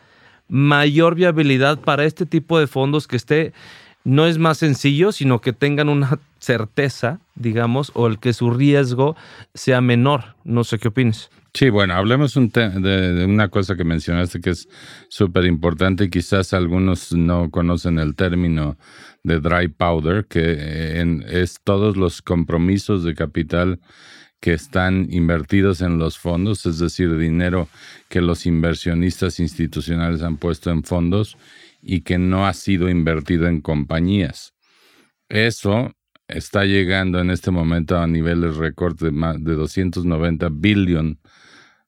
mayor 0.48 1.16
viabilidad 1.16 1.80
para 1.80 2.06
este 2.06 2.26
tipo 2.26 2.60
de 2.60 2.68
fondos 2.68 3.08
que 3.08 3.16
esté 3.16 3.54
no 4.08 4.26
es 4.26 4.38
más 4.38 4.60
sencillo, 4.60 5.12
sino 5.12 5.42
que 5.42 5.52
tengan 5.52 5.90
una 5.90 6.18
certeza, 6.40 7.20
digamos, 7.36 7.92
o 7.94 8.08
el 8.08 8.20
que 8.20 8.32
su 8.32 8.52
riesgo 8.52 9.18
sea 9.54 9.82
menor. 9.82 10.36
No 10.46 10.64
sé 10.64 10.80
qué 10.80 10.88
opinas. 10.88 11.30
Sí, 11.54 11.70
bueno, 11.70 11.94
hablemos 11.94 12.34
de, 12.34 13.26
una 13.28 13.50
cosa 13.50 13.76
que 13.76 13.84
mencionaste 13.84 14.40
que 14.40 14.52
es 14.52 14.70
súper 15.10 15.46
importante 15.46 16.06
y 16.06 16.10
quizás 16.10 16.54
algunos 16.54 17.12
no 17.12 17.50
conocen 17.52 18.00
el 18.00 18.16
término 18.16 18.78
de 19.24 19.42
dry 19.42 19.68
powder, 19.68 20.26
que 20.26 20.56
eh, 20.58 21.20
es 21.28 21.60
todos 21.62 21.98
los 21.98 22.22
compromisos 22.22 23.04
de 23.04 23.14
capital 23.14 23.82
que 24.40 24.54
están 24.54 25.08
invertidos 25.10 25.82
en 25.82 25.98
los 25.98 26.18
fondos, 26.18 26.66
es 26.66 26.80
decir, 26.80 27.18
dinero 27.18 27.68
que 28.08 28.22
los 28.22 28.46
inversionistas 28.46 29.40
institucionales 29.40 30.22
han 30.22 30.38
puesto 30.38 30.70
en 30.70 30.84
fondos 30.84 31.38
y 31.90 32.02
que 32.02 32.18
no 32.18 32.46
ha 32.46 32.54
sido 32.54 32.90
invertido 32.90 33.48
en 33.48 33.62
compañías. 33.62 34.54
Eso 35.30 35.94
está 36.28 36.66
llegando 36.66 37.20
en 37.20 37.32
este 37.32 37.50
momento 37.50 37.98
a 37.98 38.06
niveles 38.08 38.58
récord 38.58 39.00
de, 39.00 39.10
de 39.40 39.56
290 39.56 40.50
billones 40.52 41.18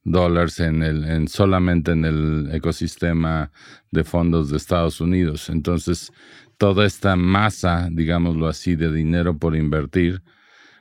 dólares 0.06 0.62
en 0.62 0.84
el, 0.84 1.04
en 1.04 1.28
solamente 1.28 1.92
en 1.92 2.06
el 2.06 2.50
ecosistema 2.54 3.52
de 3.92 4.06
fondos 4.06 4.50
de 4.50 4.56
Estados 4.56 5.02
Unidos. 5.02 5.50
Entonces, 5.50 6.14
toda 6.58 6.86
esta 6.86 7.18
masa, 7.18 7.90
digámoslo 7.92 8.48
así, 8.48 8.78
de 8.78 8.94
dinero 8.94 9.38
por 9.38 9.54
invertir, 9.54 10.24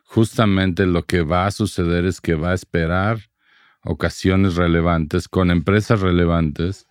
justamente 0.04 0.86
lo 0.86 1.02
que 1.02 1.22
va 1.22 1.46
a 1.46 1.50
suceder 1.50 2.04
es 2.04 2.20
que 2.20 2.36
va 2.36 2.52
a 2.52 2.54
esperar 2.54 3.18
ocasiones 3.82 4.54
relevantes 4.54 5.28
con 5.28 5.50
empresas 5.50 6.00
relevantes 6.00 6.87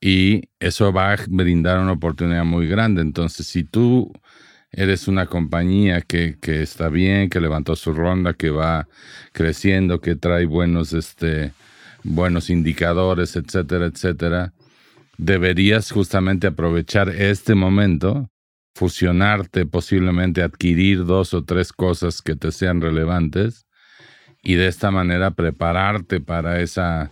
y 0.00 0.42
eso 0.60 0.92
va 0.92 1.12
a 1.12 1.18
brindar 1.28 1.78
una 1.80 1.92
oportunidad 1.92 2.44
muy 2.44 2.68
grande. 2.68 3.02
Entonces, 3.02 3.46
si 3.46 3.64
tú 3.64 4.12
eres 4.70 5.08
una 5.08 5.26
compañía 5.26 6.02
que, 6.02 6.36
que, 6.40 6.62
está 6.62 6.88
bien, 6.88 7.30
que 7.30 7.40
levantó 7.40 7.76
su 7.76 7.92
ronda, 7.92 8.34
que 8.34 8.50
va 8.50 8.88
creciendo, 9.32 10.00
que 10.00 10.16
trae 10.16 10.44
buenos, 10.44 10.92
este, 10.92 11.52
buenos 12.02 12.50
indicadores, 12.50 13.36
etcétera, 13.36 13.86
etcétera, 13.86 14.52
deberías 15.18 15.90
justamente 15.90 16.46
aprovechar 16.46 17.08
este 17.08 17.54
momento, 17.54 18.28
fusionarte, 18.74 19.64
posiblemente 19.64 20.42
adquirir 20.42 21.06
dos 21.06 21.32
o 21.32 21.42
tres 21.42 21.72
cosas 21.72 22.20
que 22.20 22.36
te 22.36 22.52
sean 22.52 22.80
relevantes 22.80 23.66
y 24.42 24.54
de 24.54 24.66
esta 24.66 24.90
manera 24.90 25.30
prepararte 25.30 26.20
para 26.20 26.60
esa 26.60 27.10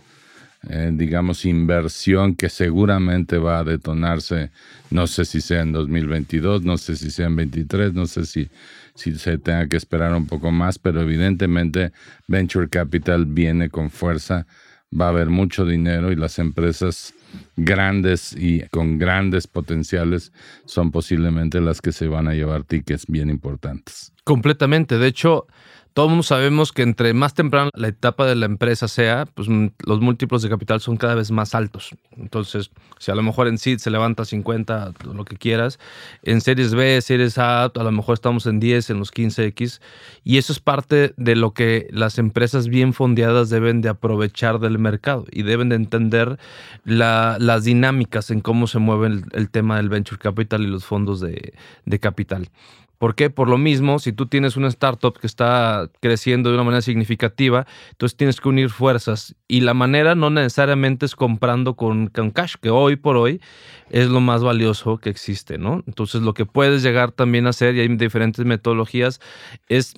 eh, 0.69 0.91
digamos, 0.93 1.45
inversión 1.45 2.35
que 2.35 2.49
seguramente 2.49 3.37
va 3.37 3.59
a 3.59 3.63
detonarse, 3.63 4.51
no 4.89 5.07
sé 5.07 5.25
si 5.25 5.41
sea 5.41 5.61
en 5.61 5.71
2022, 5.71 6.63
no 6.63 6.77
sé 6.77 6.95
si 6.95 7.11
sea 7.11 7.27
en 7.27 7.35
23, 7.35 7.93
no 7.93 8.05
sé 8.07 8.25
si, 8.25 8.49
si 8.95 9.15
se 9.15 9.37
tenga 9.37 9.67
que 9.67 9.77
esperar 9.77 10.13
un 10.13 10.27
poco 10.27 10.51
más, 10.51 10.79
pero 10.79 11.01
evidentemente 11.01 11.91
Venture 12.27 12.69
Capital 12.69 13.25
viene 13.25 13.69
con 13.69 13.89
fuerza, 13.89 14.47
va 14.99 15.07
a 15.07 15.09
haber 15.09 15.29
mucho 15.29 15.65
dinero 15.65 16.11
y 16.11 16.15
las 16.15 16.39
empresas 16.39 17.13
grandes 17.55 18.33
y 18.37 18.61
con 18.69 18.97
grandes 18.97 19.47
potenciales 19.47 20.31
son 20.65 20.91
posiblemente 20.91 21.59
las 21.61 21.81
que 21.81 21.91
se 21.91 22.07
van 22.07 22.27
a 22.27 22.33
llevar 22.33 22.63
tickets 22.63 23.05
bien 23.07 23.29
importantes. 23.29 24.13
Completamente. 24.23 24.97
De 24.97 25.07
hecho, 25.07 25.47
todos 25.95 26.27
sabemos 26.27 26.73
que 26.73 26.81
entre 26.81 27.13
más 27.13 27.33
temprano 27.35 27.69
la 27.73 27.87
etapa 27.87 28.25
de 28.25 28.35
la 28.35 28.47
empresa 28.47 28.89
sea, 28.89 29.25
pues 29.33 29.47
mm, 29.47 29.67
los 29.85 30.01
múltiplos 30.01 30.41
de 30.41 30.49
capital 30.49 30.81
son 30.81 30.97
cada 30.97 31.15
vez 31.15 31.31
más 31.31 31.55
altos. 31.55 31.95
Entonces, 32.17 32.69
si 32.99 33.11
a 33.11 33.15
lo 33.15 33.23
mejor 33.23 33.47
en 33.47 33.57
SID 33.57 33.77
se 33.77 33.89
levanta 33.89 34.25
50, 34.25 34.91
lo 35.05 35.23
que 35.23 35.37
quieras, 35.37 35.79
en 36.21 36.41
series 36.41 36.75
B, 36.75 36.99
series 37.01 37.37
A, 37.37 37.63
a 37.63 37.71
lo 37.83 37.93
mejor 37.93 38.15
estamos 38.15 38.45
en 38.45 38.59
10, 38.59 38.89
en 38.89 38.99
los 38.99 39.13
15X, 39.13 39.79
y 40.25 40.37
eso 40.37 40.51
es 40.51 40.59
parte 40.59 41.13
de 41.15 41.37
lo 41.37 41.53
que 41.53 41.87
las 41.91 42.17
empresas 42.17 42.67
bien 42.67 42.91
fondeadas 42.91 43.49
deben 43.49 43.79
de 43.79 43.87
aprovechar 43.87 44.59
del 44.59 44.77
mercado 44.77 45.23
y 45.31 45.43
deben 45.43 45.69
de 45.69 45.77
entender 45.77 46.37
las 46.83 47.63
dinámicas 47.63 48.31
en 48.31 48.41
cómo 48.41 48.67
se 48.67 48.79
mueve 48.79 49.23
el, 49.31 49.49
tema 49.49 49.77
del 49.77 49.87
venture 49.87 50.19
capital 50.19 50.61
y 50.61 50.67
los 50.67 50.83
fondos 50.83 51.21
de 51.21 51.99
capital. 52.01 52.49
¿Por 52.97 53.15
qué? 53.15 53.29
Por 53.29 53.49
lo 53.49 53.57
mismo, 53.57 53.99
si 53.99 54.13
tú 54.13 54.25
tienes 54.25 54.55
una 54.57 54.67
startup 54.67 55.17
que 55.19 55.27
está 55.27 55.89
creciendo 56.01 56.49
de 56.49 56.55
una 56.55 56.63
manera 56.63 56.81
significativa, 56.81 57.65
entonces 57.91 58.17
tienes 58.17 58.39
que 58.39 58.49
unir 58.49 58.69
fuerzas. 58.69 59.35
Y 59.47 59.61
la 59.61 59.73
manera 59.73 60.15
no 60.15 60.29
necesariamente 60.29 61.05
es 61.05 61.15
comprando 61.15 61.75
con, 61.75 62.09
cash, 62.33 62.55
que 62.61 62.69
hoy 62.69 62.95
por 62.95 63.17
hoy 63.17 63.41
es 63.89 64.07
lo 64.09 64.21
más 64.21 64.43
valioso 64.43 64.97
que 64.97 65.09
existe, 65.09 65.57
¿no? 65.57 65.83
Entonces 65.87 66.21
lo 66.21 66.33
que 66.33 66.45
puedes 66.45 66.83
llegar 66.83 67.11
también 67.11 67.47
a 67.47 67.49
hacer, 67.49 67.75
y 67.75 67.81
hay 67.81 67.87
diferentes 67.89 68.45
metodologías, 68.45 69.19
es 69.67 69.93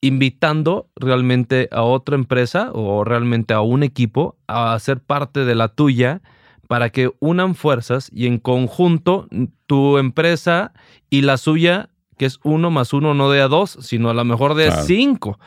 invitando 0.00 0.88
realmente 0.96 1.68
a 1.70 1.82
otra 1.82 2.14
empresa 2.14 2.70
o 2.72 3.04
realmente 3.04 3.52
a 3.52 3.60
un 3.60 3.82
equipo 3.82 4.36
a 4.46 4.78
ser 4.78 5.00
parte 5.00 5.44
de 5.44 5.54
la 5.54 5.68
tuya 5.68 6.22
para 6.68 6.90
que 6.90 7.12
unan 7.18 7.54
fuerzas 7.54 8.10
y 8.14 8.26
en 8.26 8.38
conjunto 8.38 9.28
tu 9.66 9.98
empresa 9.98 10.72
y 11.10 11.22
la 11.22 11.36
suya 11.36 11.89
que 12.20 12.26
es 12.26 12.38
uno 12.42 12.70
más 12.70 12.92
uno 12.92 13.14
no 13.14 13.30
de 13.30 13.40
a 13.40 13.48
dos, 13.48 13.78
sino 13.80 14.10
a 14.10 14.14
lo 14.14 14.26
mejor 14.26 14.54
de 14.54 14.70
cinco, 14.84 15.38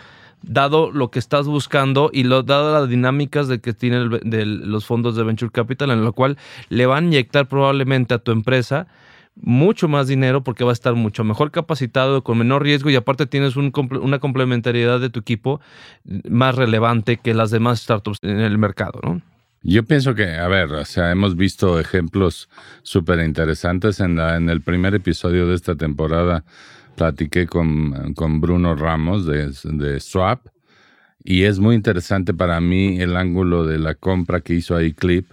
dado 0.42 0.90
lo 0.90 1.12
que 1.12 1.20
estás 1.20 1.46
buscando 1.46 2.10
y 2.12 2.24
lo, 2.24 2.42
dado 2.42 2.74
las 2.74 2.90
dinámicas 2.90 3.48
de 3.48 3.62
que 3.62 3.74
tienen 3.74 4.10
los 4.72 4.84
fondos 4.84 5.16
de 5.16 5.22
Venture 5.22 5.52
Capital, 5.52 5.92
en 5.92 6.04
lo 6.04 6.14
cual 6.14 6.36
le 6.70 6.88
van 6.88 7.04
a 7.04 7.08
inyectar 7.10 7.48
probablemente 7.48 8.16
a 8.16 8.18
tu 8.18 8.32
empresa 8.32 8.88
mucho 9.36 9.88
más 9.88 10.08
dinero 10.08 10.44
porque 10.44 10.64
va 10.64 10.72
a 10.72 10.74
estar 10.74 10.96
mucho 10.96 11.24
mejor 11.24 11.52
capacitado, 11.52 12.24
con 12.24 12.40
menor 12.40 12.64
riesgo 12.64 12.90
y 12.90 12.96
aparte 12.96 13.28
tienes 13.28 13.56
una 13.56 14.18
complementariedad 14.18 15.00
de 15.00 15.12
tu 15.12 15.20
equipo 15.20 15.62
más 16.28 16.56
relevante 16.56 17.18
que 17.18 17.36
las 17.36 17.52
demás 17.52 17.82
startups 17.82 18.18
en 18.24 18.40
el 18.40 18.58
mercado, 18.58 19.00
¿no? 19.04 19.22
Yo 19.64 19.84
pienso 19.84 20.14
que, 20.14 20.36
a 20.36 20.48
ver, 20.50 20.72
o 20.74 20.86
sea, 20.86 21.10
hemos 21.12 21.38
visto 21.38 21.80
ejemplos 21.80 22.50
súper 22.84 23.20
interesantes. 23.22 24.02
En, 24.02 24.20
en 24.20 24.50
el 24.50 24.62
primer 24.62 24.94
episodio 24.94 25.48
de 25.48 25.56
esta 25.56 25.76
temporada 25.76 26.44
platiqué 26.96 27.48
con, 27.48 28.14
con 28.14 28.42
Bruno 28.42 28.76
Ramos 28.76 29.26
de, 29.26 29.52
de, 29.64 30.00
Swap 30.00 30.48
y 31.24 31.44
es 31.44 31.60
muy 31.60 31.76
interesante 31.76 32.34
para 32.34 32.60
mí 32.62 33.00
el 33.00 33.16
ángulo 33.16 33.66
de 33.66 33.80
la 33.80 33.96
compra 33.96 34.42
que 34.42 34.54
hizo 34.54 34.76
ahí 34.76 34.94
Clip 34.94 35.32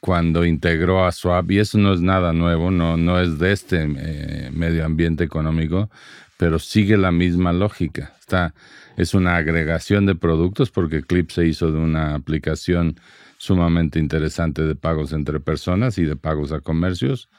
cuando 0.00 0.44
integró 0.44 1.04
a 1.04 1.12
Swap 1.12 1.50
y 1.50 1.58
eso 1.58 1.78
no 1.78 1.92
es 1.92 2.00
nada 2.00 2.32
nuevo, 2.32 2.70
no, 2.70 2.96
no 2.96 3.18
es 3.18 3.38
de 3.38 3.52
este 3.52 3.82
eh, 3.82 4.50
medio 4.52 4.84
ambiente 4.84 5.24
económico, 5.24 5.90
pero 6.36 6.58
sigue 6.58 6.96
la 6.96 7.10
misma 7.10 7.52
lógica. 7.52 8.12
Está, 8.20 8.54
es 9.00 9.14
una 9.14 9.36
agregación 9.36 10.04
de 10.04 10.14
productos 10.14 10.70
porque 10.70 11.02
Clip 11.02 11.30
se 11.30 11.46
hizo 11.46 11.72
de 11.72 11.78
una 11.78 12.14
aplicación 12.14 13.00
sumamente 13.38 13.98
interesante 13.98 14.62
de 14.62 14.74
pagos 14.74 15.14
entre 15.14 15.40
personas 15.40 15.96
y 15.96 16.04
de 16.04 16.16
pagos 16.16 16.52
a 16.52 16.60
comercios. 16.60 17.30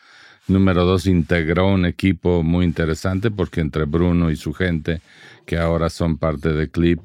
Número 0.47 0.85
dos, 0.85 1.05
integró 1.05 1.67
un 1.67 1.85
equipo 1.85 2.41
muy 2.41 2.65
interesante 2.65 3.29
porque 3.29 3.61
entre 3.61 3.85
Bruno 3.85 4.31
y 4.31 4.37
su 4.37 4.53
gente, 4.53 5.01
que 5.45 5.59
ahora 5.59 5.91
son 5.91 6.17
parte 6.17 6.51
de 6.51 6.71
Clip, 6.71 6.99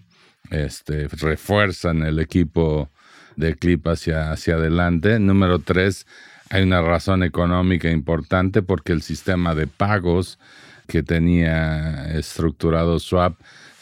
este, 0.50 1.08
refuerzan 1.08 2.02
el 2.02 2.18
equipo 2.18 2.88
de 3.36 3.56
Clip 3.56 3.86
hacia, 3.86 4.32
hacia 4.32 4.54
adelante. 4.54 5.18
Número 5.18 5.58
tres, 5.58 6.06
hay 6.48 6.62
una 6.62 6.80
razón 6.80 7.22
económica 7.22 7.90
importante 7.90 8.62
porque 8.62 8.92
el 8.94 9.02
sistema 9.02 9.54
de 9.54 9.66
pagos 9.66 10.38
que 10.88 11.02
tenía 11.02 12.06
estructurado 12.16 12.98
Swap 12.98 13.34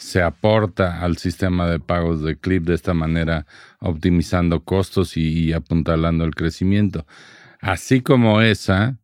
se 0.05 0.21
aporta 0.21 1.01
al 1.01 1.17
sistema 1.17 1.67
de 1.67 1.79
pagos 1.79 2.21
de 2.21 2.37
Clip 2.37 2.63
de 2.63 2.75
esta 2.75 2.93
manera, 2.93 3.47
optimizando 3.79 4.63
costos 4.63 5.17
y, 5.17 5.51
apuntalando 5.51 6.25
el 6.25 6.35
crecimiento. 6.35 7.07
Así 7.59 8.01
como 8.01 8.41
esa, 8.41 8.99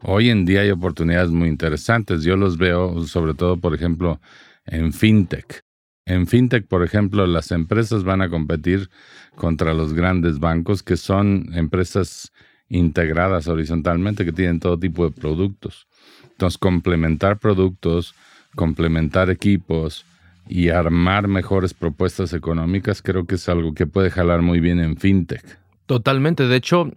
hoy 0.00 0.30
en 0.30 0.46
día 0.46 0.62
hay 0.62 0.70
oportunidades 0.70 1.28
muy 1.28 1.50
interesantes. 1.50 2.22
Yo 2.22 2.36
los 2.36 2.56
veo 2.56 3.04
sobre 3.04 3.34
todo, 3.34 3.58
por 3.58 3.74
ejemplo, 3.74 4.22
en 4.64 4.94
fintech. 4.94 5.60
En 6.06 6.26
fintech, 6.26 6.66
por 6.66 6.82
ejemplo, 6.82 7.26
las 7.26 7.50
empresas 7.50 8.02
van 8.02 8.22
a 8.22 8.30
competir 8.30 8.88
contra 9.36 9.74
los 9.74 9.92
grandes 9.92 10.38
bancos 10.38 10.82
que 10.82 10.96
son 10.96 11.50
empresas 11.52 12.32
integradas 12.70 13.48
horizontalmente 13.48 14.24
que 14.24 14.32
tienen 14.32 14.60
todo 14.60 14.78
tipo 14.78 15.04
de 15.04 15.10
productos. 15.10 15.86
Entonces, 16.30 16.56
complementar 16.56 17.38
productos, 17.38 18.14
complementar 18.56 19.28
equipos, 19.28 20.06
y 20.48 20.68
armar 20.68 21.28
mejores 21.28 21.74
propuestas 21.74 22.32
económicas, 22.32 23.02
creo 23.02 23.26
que 23.26 23.36
es 23.36 23.48
algo 23.48 23.74
que 23.74 23.86
puede 23.86 24.10
jalar 24.10 24.42
muy 24.42 24.60
bien 24.60 24.80
en 24.80 24.96
fintech. 24.96 25.58
Totalmente, 25.86 26.46
de 26.46 26.56
hecho, 26.56 26.90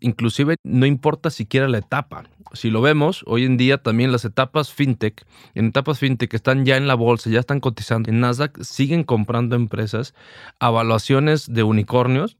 inclusive 0.00 0.56
no 0.64 0.86
importa 0.86 1.30
siquiera 1.30 1.68
la 1.68 1.78
etapa. 1.78 2.24
Si 2.54 2.70
lo 2.70 2.80
vemos, 2.80 3.24
hoy 3.26 3.44
en 3.44 3.56
día 3.56 3.78
también 3.78 4.10
las 4.10 4.24
etapas 4.24 4.72
fintech, 4.72 5.24
en 5.54 5.66
etapas 5.66 5.98
fintech 5.98 6.30
que 6.30 6.36
están 6.36 6.64
ya 6.64 6.76
en 6.76 6.86
la 6.86 6.94
bolsa, 6.94 7.28
ya 7.30 7.40
están 7.40 7.60
cotizando 7.60 8.10
en 8.10 8.20
Nasdaq, 8.20 8.62
siguen 8.62 9.04
comprando 9.04 9.54
empresas, 9.54 10.14
evaluaciones 10.60 11.52
de 11.52 11.62
unicornios, 11.62 12.38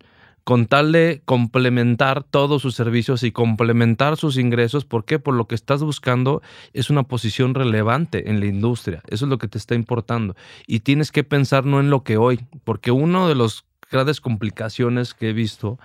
con 0.49 0.65
tal 0.65 0.93
de 0.93 1.21
complementar 1.27 2.25
todos 2.25 2.63
sus 2.63 2.75
servicios 2.75 3.23
y 3.23 3.33
complementar 3.33 4.17
sus 4.17 4.39
ingresos. 4.39 4.87
¿Por 4.87 5.05
qué? 5.05 5.19
Por 5.19 5.35
lo 5.35 5.47
que 5.47 5.55
estás 5.55 5.83
buscando 5.83 6.41
es 6.73 6.89
una 6.89 7.03
posición 7.03 7.53
relevante 7.53 8.31
en 8.31 8.41
la 8.41 8.47
industria. 8.47 9.03
Eso 9.09 9.27
es 9.27 9.29
lo 9.29 9.37
que 9.37 9.47
te 9.47 9.59
está 9.59 9.75
importando. 9.75 10.37
Y 10.67 10.81
tienes 10.81 11.13
que 11.13 11.23
pensar 11.23 11.67
no 11.67 11.81
en 11.81 11.91
lo 11.91 12.03
que 12.03 12.17
hoy, 12.17 12.47
porque 12.65 12.91
uno 12.91 13.29
de 13.29 13.35
los 13.35 13.67
grandes 13.91 14.23
complicaciones 14.23 15.13
que 15.13 15.29
he 15.29 15.33
visto 15.35 15.79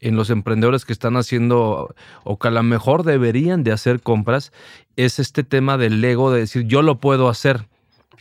en 0.00 0.16
los 0.16 0.30
emprendedores 0.30 0.86
que 0.86 0.94
están 0.94 1.18
haciendo 1.18 1.94
o 2.24 2.38
que 2.38 2.48
a 2.48 2.52
lo 2.52 2.62
mejor 2.62 3.02
deberían 3.02 3.64
de 3.64 3.72
hacer 3.72 4.00
compras 4.00 4.50
es 4.96 5.18
este 5.18 5.44
tema 5.44 5.76
del 5.76 6.02
ego 6.02 6.32
de 6.32 6.40
decir 6.40 6.62
yo 6.62 6.80
lo 6.80 7.00
puedo 7.00 7.28
hacer, 7.28 7.68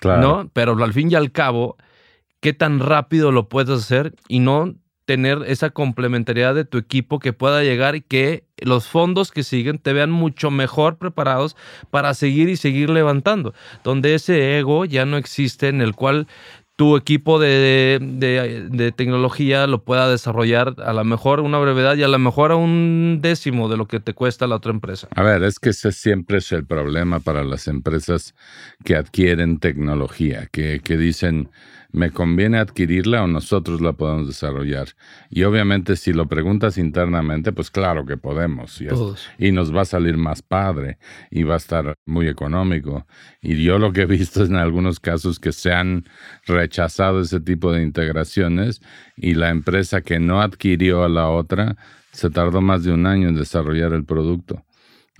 ¿no? 0.04 0.50
Pero 0.52 0.74
al 0.84 0.92
fin 0.92 1.10
y 1.10 1.16
al 1.16 1.32
cabo, 1.32 1.78
¿qué 2.42 2.52
tan 2.52 2.82
rápido 2.82 3.32
lo 3.32 3.48
puedes 3.48 3.80
hacer? 3.80 4.14
Y 4.28 4.40
no 4.40 4.76
tener 5.06 5.44
esa 5.48 5.70
complementariedad 5.70 6.56
de 6.56 6.65
tu 6.65 6.78
equipo 6.78 7.20
que 7.20 7.34
pueda 7.34 7.63
llegar 7.63 7.96
y 7.96 8.02
que 8.02 8.44
los 8.58 8.88
fondos 8.88 9.32
que 9.32 9.44
siguen 9.44 9.78
te 9.78 9.94
vean 9.94 10.12
mucho 10.12 10.52
mejor 10.52 10.98
preparados 10.98 11.56
para 11.91 12.13
seguir 12.13 12.50
y 12.50 12.58
seguir 12.58 12.89
levantando, 12.89 13.54
donde 13.84 14.15
ese 14.15 14.58
ego 14.58 14.86
ya 14.86 15.06
no 15.06 15.18
existe 15.18 15.68
en 15.68 15.82
el 15.82 15.96
cual 15.96 16.28
tu 16.76 16.98
equipo 16.98 17.39
de, 17.39 18.00
de, 18.02 18.91
tecnología 18.91 19.65
lo 19.65 19.84
pueda 19.84 20.10
desarrollar 20.10 20.76
a 20.84 20.91
lo 20.91 21.06
mejor 21.06 21.39
una 21.39 21.58
brevedad 21.58 21.96
y 21.96 22.04
a 22.04 22.10
lo 22.10 22.20
mejor 22.20 22.52
a 22.52 22.58
un 22.58 23.20
décimo 23.22 23.70
de 23.70 23.78
lo 23.78 23.86
que 23.86 24.02
te 24.02 24.13
cuesta 24.13 24.46
la 24.46 24.58
otra 24.58 24.72
empresa. 24.72 25.08
A 25.15 25.24
ver, 25.24 25.44
es 25.44 25.58
que 25.58 25.70
ese 25.70 25.94
siempre 25.94 26.39
es 26.39 26.52
el 26.52 26.65
problema 26.65 27.22
para 27.22 27.46
las 27.46 27.70
empresas 27.70 28.36
que 28.84 28.98
adquieren 28.98 29.60
tecnología, 29.60 30.50
que, 30.52 30.82
que 30.84 30.98
dicen, 30.98 31.50
¿me 31.96 32.12
conviene 32.12 32.58
adquirirla 32.58 33.24
o 33.24 33.28
nosotros 33.28 33.80
la 33.80 33.94
podemos 33.94 34.28
desarrollar? 34.28 34.90
Y 35.30 35.44
obviamente 35.44 35.96
si 35.96 36.12
lo 36.12 36.28
preguntas 36.28 36.78
internamente, 36.78 37.54
pues 37.54 37.72
claro 37.72 38.06
que 38.06 38.18
podemos. 38.18 38.82
Y, 38.82 38.88
y, 39.38 39.52
nos 39.54 39.74
va 39.74 39.82
a 39.82 39.86
salir 39.86 40.18
más 40.18 40.42
padre 40.42 40.98
y 41.32 41.44
va 41.44 41.54
a 41.54 41.58
estar 41.58 41.96
muy 42.06 42.28
económico. 42.28 43.08
Y 43.42 43.64
yo 43.64 43.80
lo 43.80 43.94
que 43.94 44.02
he 44.02 44.06
visto 44.06 44.44
es 44.44 44.50
en 44.50 44.58
algunos 44.58 45.00
casos 45.00 45.40
que 45.40 45.54
se 45.54 45.72
han 45.72 46.04
rechazado 46.46 47.22
ese 47.22 47.40
tipo 47.40 47.72
de 47.72 47.82
integraciones 47.82 48.82
y 49.16 49.36
la 49.36 49.50
empresa 49.50 50.02
que 50.02 50.20
no 50.20 50.42
adquirió 50.42 51.06
a 51.06 51.10
la 51.10 51.30
otra 51.30 51.78
se 52.12 52.30
tardó 52.30 52.60
más 52.60 52.84
de 52.84 52.92
un 52.92 53.06
año 53.06 53.30
en 53.30 53.36
desarrollar 53.36 53.94
el 53.94 54.04
producto. 54.04 54.66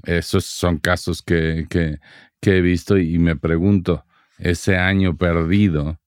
Esos 0.04 0.44
son 0.46 0.78
casos 0.80 1.22
que, 1.22 1.68
que, 1.70 2.00
que 2.42 2.58
he 2.58 2.62
visto 2.62 2.98
y 2.98 3.18
me 3.18 3.38
pregunto, 3.38 4.04
ese 4.38 4.76
año 4.76 5.16
perdido, 5.16 6.00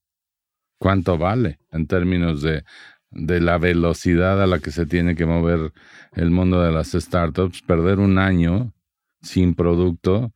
cuánto 0.79 1.19
vale 1.19 1.59
en 1.71 1.87
términos 1.87 2.43
de, 2.43 2.64
de 3.11 3.41
la 3.41 3.59
velocidad 3.59 4.43
a 4.43 4.47
la 4.47 4.59
que 4.59 4.71
se 4.71 4.87
tiene 4.87 5.14
que 5.14 5.27
mover 5.27 5.73
el 6.12 6.31
mundo 6.31 6.62
de 6.62 6.73
las 6.73 6.93
startups. 6.93 7.62
Perder 7.62 7.99
un 7.99 8.19
año 8.19 8.73
sin 9.21 9.55
producto 9.55 10.33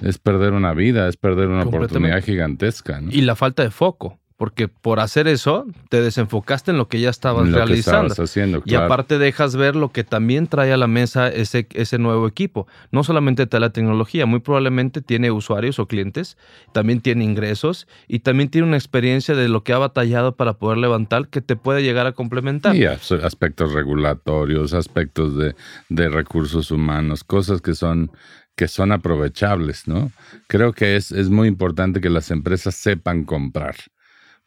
es 0.00 0.18
perder 0.18 0.52
una 0.52 0.74
vida, 0.74 1.08
es 1.08 1.16
perder 1.16 1.48
una 1.48 1.64
oportunidad 1.64 2.22
gigantesca. 2.22 3.00
Y 3.10 3.22
la 3.22 3.36
falta 3.36 3.62
de 3.62 3.70
foco 3.70 4.20
porque 4.44 4.68
por 4.68 5.00
hacer 5.00 5.26
eso 5.26 5.64
te 5.88 6.02
desenfocaste 6.02 6.70
en 6.70 6.76
lo 6.76 6.86
que 6.86 7.00
ya 7.00 7.08
estabas 7.08 7.50
realizando. 7.50 8.12
haciendo, 8.12 8.62
Y 8.66 8.74
aparte 8.74 9.16
dejas 9.16 9.56
ver 9.56 9.74
lo 9.74 9.90
que 9.90 10.04
también 10.04 10.48
trae 10.48 10.70
a 10.70 10.76
la 10.76 10.86
mesa 10.86 11.28
ese, 11.28 11.66
ese 11.72 11.96
nuevo 11.96 12.28
equipo. 12.28 12.66
No 12.90 13.04
solamente 13.04 13.46
te 13.46 13.58
la 13.58 13.70
tecnología, 13.70 14.26
muy 14.26 14.40
probablemente 14.40 15.00
tiene 15.00 15.30
usuarios 15.30 15.78
o 15.78 15.86
clientes, 15.86 16.36
también 16.72 17.00
tiene 17.00 17.24
ingresos 17.24 17.88
y 18.06 18.18
también 18.18 18.50
tiene 18.50 18.68
una 18.68 18.76
experiencia 18.76 19.34
de 19.34 19.48
lo 19.48 19.64
que 19.64 19.72
ha 19.72 19.78
batallado 19.78 20.36
para 20.36 20.58
poder 20.58 20.76
levantar 20.76 21.28
que 21.28 21.40
te 21.40 21.56
puede 21.56 21.82
llegar 21.82 22.06
a 22.06 22.12
complementar. 22.12 22.76
Y 22.76 22.84
aspectos 22.84 23.72
regulatorios, 23.72 24.74
aspectos 24.74 25.38
de, 25.38 25.54
de 25.88 26.10
recursos 26.10 26.70
humanos, 26.70 27.24
cosas 27.24 27.62
que 27.62 27.74
son 27.74 28.10
que 28.56 28.68
son 28.68 28.92
aprovechables, 28.92 29.88
¿no? 29.88 30.12
Creo 30.46 30.72
que 30.72 30.96
es, 30.96 31.10
es 31.10 31.28
muy 31.28 31.48
importante 31.48 32.00
que 32.00 32.10
las 32.10 32.30
empresas 32.30 32.74
sepan 32.74 33.24
comprar 33.24 33.74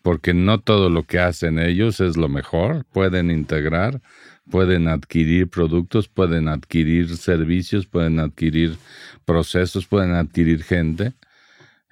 porque 0.08 0.34
no 0.34 0.62
todo 0.62 0.90
lo 0.90 1.04
que 1.04 1.20
hacen 1.20 1.60
ellos 1.60 2.00
es 2.00 2.16
lo 2.16 2.30
mejor. 2.30 2.86
Pueden 2.94 3.30
integrar, 3.30 4.02
pueden 4.50 4.88
adquirir 4.88 5.50
productos, 5.50 6.08
pueden 6.08 6.48
adquirir 6.48 7.18
servicios, 7.18 7.88
pueden 7.88 8.22
adquirir 8.22 8.78
procesos, 9.26 9.86
pueden 9.86 10.12
adquirir 10.14 10.64
gente, 10.64 11.12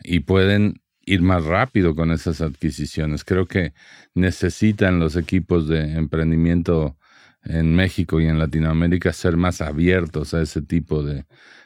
y 0.02 0.22
pueden 0.22 0.82
ir 1.02 1.24
más 1.24 1.44
rápido 1.44 1.94
con 1.94 2.10
esas 2.10 2.40
adquisiciones. 2.40 3.26
Creo 3.26 3.48
que 3.48 3.74
necesitan 4.14 4.98
los 4.98 5.18
equipos 5.18 5.68
de 5.68 5.98
emprendimiento 5.98 6.96
en 7.44 7.76
México 7.76 8.22
y 8.22 8.28
en 8.28 8.40
Latinoamérica 8.40 9.12
ser 9.12 9.36
más 9.36 9.60
abiertos 9.60 10.34
a 10.34 10.42
ese 10.42 10.62
tipo 10.62 11.04
de 11.04 11.26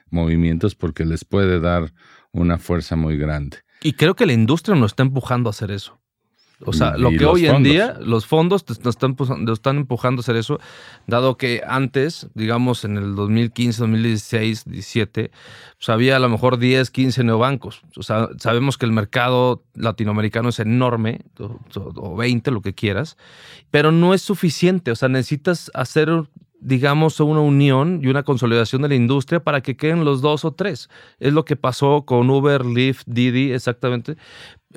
movimientos 0.10 0.74
porque 0.74 1.06
les 1.06 1.26
puede 1.26 1.60
dar 1.60 1.94
una 2.32 2.58
fuerza 2.58 2.96
muy 2.96 3.18
grande. 3.18 3.58
Y 3.84 3.94
creo 3.94 4.16
que 4.16 4.26
la 4.26 4.34
industria 4.34 4.76
nos 4.76 4.94
está 4.94 5.04
empujando 5.04 5.48
a 5.48 5.52
hacer 5.52 5.70
eso. 5.70 6.00
O 6.66 6.74
sea, 6.74 6.98
lo 6.98 7.12
que 7.12 7.26
hoy 7.26 7.48
en 7.48 7.64
día 7.64 7.98
los 8.02 8.26
fondos 8.26 8.66
te, 8.66 8.74
están, 8.74 9.16
están, 9.52 9.78
empujando 9.78 10.20
a 10.20 10.22
hacer 10.22 10.36
eso, 10.36 10.60
dado 11.08 11.38
que 11.38 11.62
antes, 11.66 12.28
digamos 12.34 12.84
en 12.84 12.98
el 12.98 13.16
2015, 13.16 13.80
2016, 13.80 14.66
17, 14.66 15.32
pues 15.78 15.90
había 15.90 16.18
a 16.18 16.20
lo 16.20 16.28
mejor 16.28 16.58
10, 16.58 16.92
15 16.92 17.24
neobancos. 17.24 17.82
O 17.96 18.04
sea, 18.04 18.28
sabemos 18.38 18.78
que 18.78 18.86
el 18.86 18.92
mercado 18.92 19.64
latinoamericano 19.74 20.50
es 20.50 20.60
enorme, 20.60 21.22
o 21.76 22.18
20, 22.18 22.52
lo 22.52 22.62
que 22.62 22.74
quieras, 22.74 23.16
pero 23.72 23.94
no 23.94 24.14
es 24.14 24.22
suficiente. 24.22 24.92
O 24.92 24.96
sea, 24.96 25.08
necesitas 25.08 25.72
hacer 25.74 26.10
digamos, 26.62 27.20
una 27.20 27.42
unión 27.42 28.00
y 28.04 28.08
una 28.08 28.24
consolidación 28.24 28.82
de 28.82 28.90
la 28.90 28.96
industria 28.96 29.44
para 29.44 29.62
que 29.62 29.78
queden 29.78 30.06
los 30.06 30.22
dos 30.22 30.46
o 30.46 30.52
tres. 30.52 30.90
Es 31.20 31.34
lo 31.34 31.46
que 31.46 31.56
pasó 31.56 32.04
con 32.06 32.30
Uber, 32.30 32.66
Lyft, 32.66 33.04
Didi, 33.06 33.52
exactamente. 33.52 34.18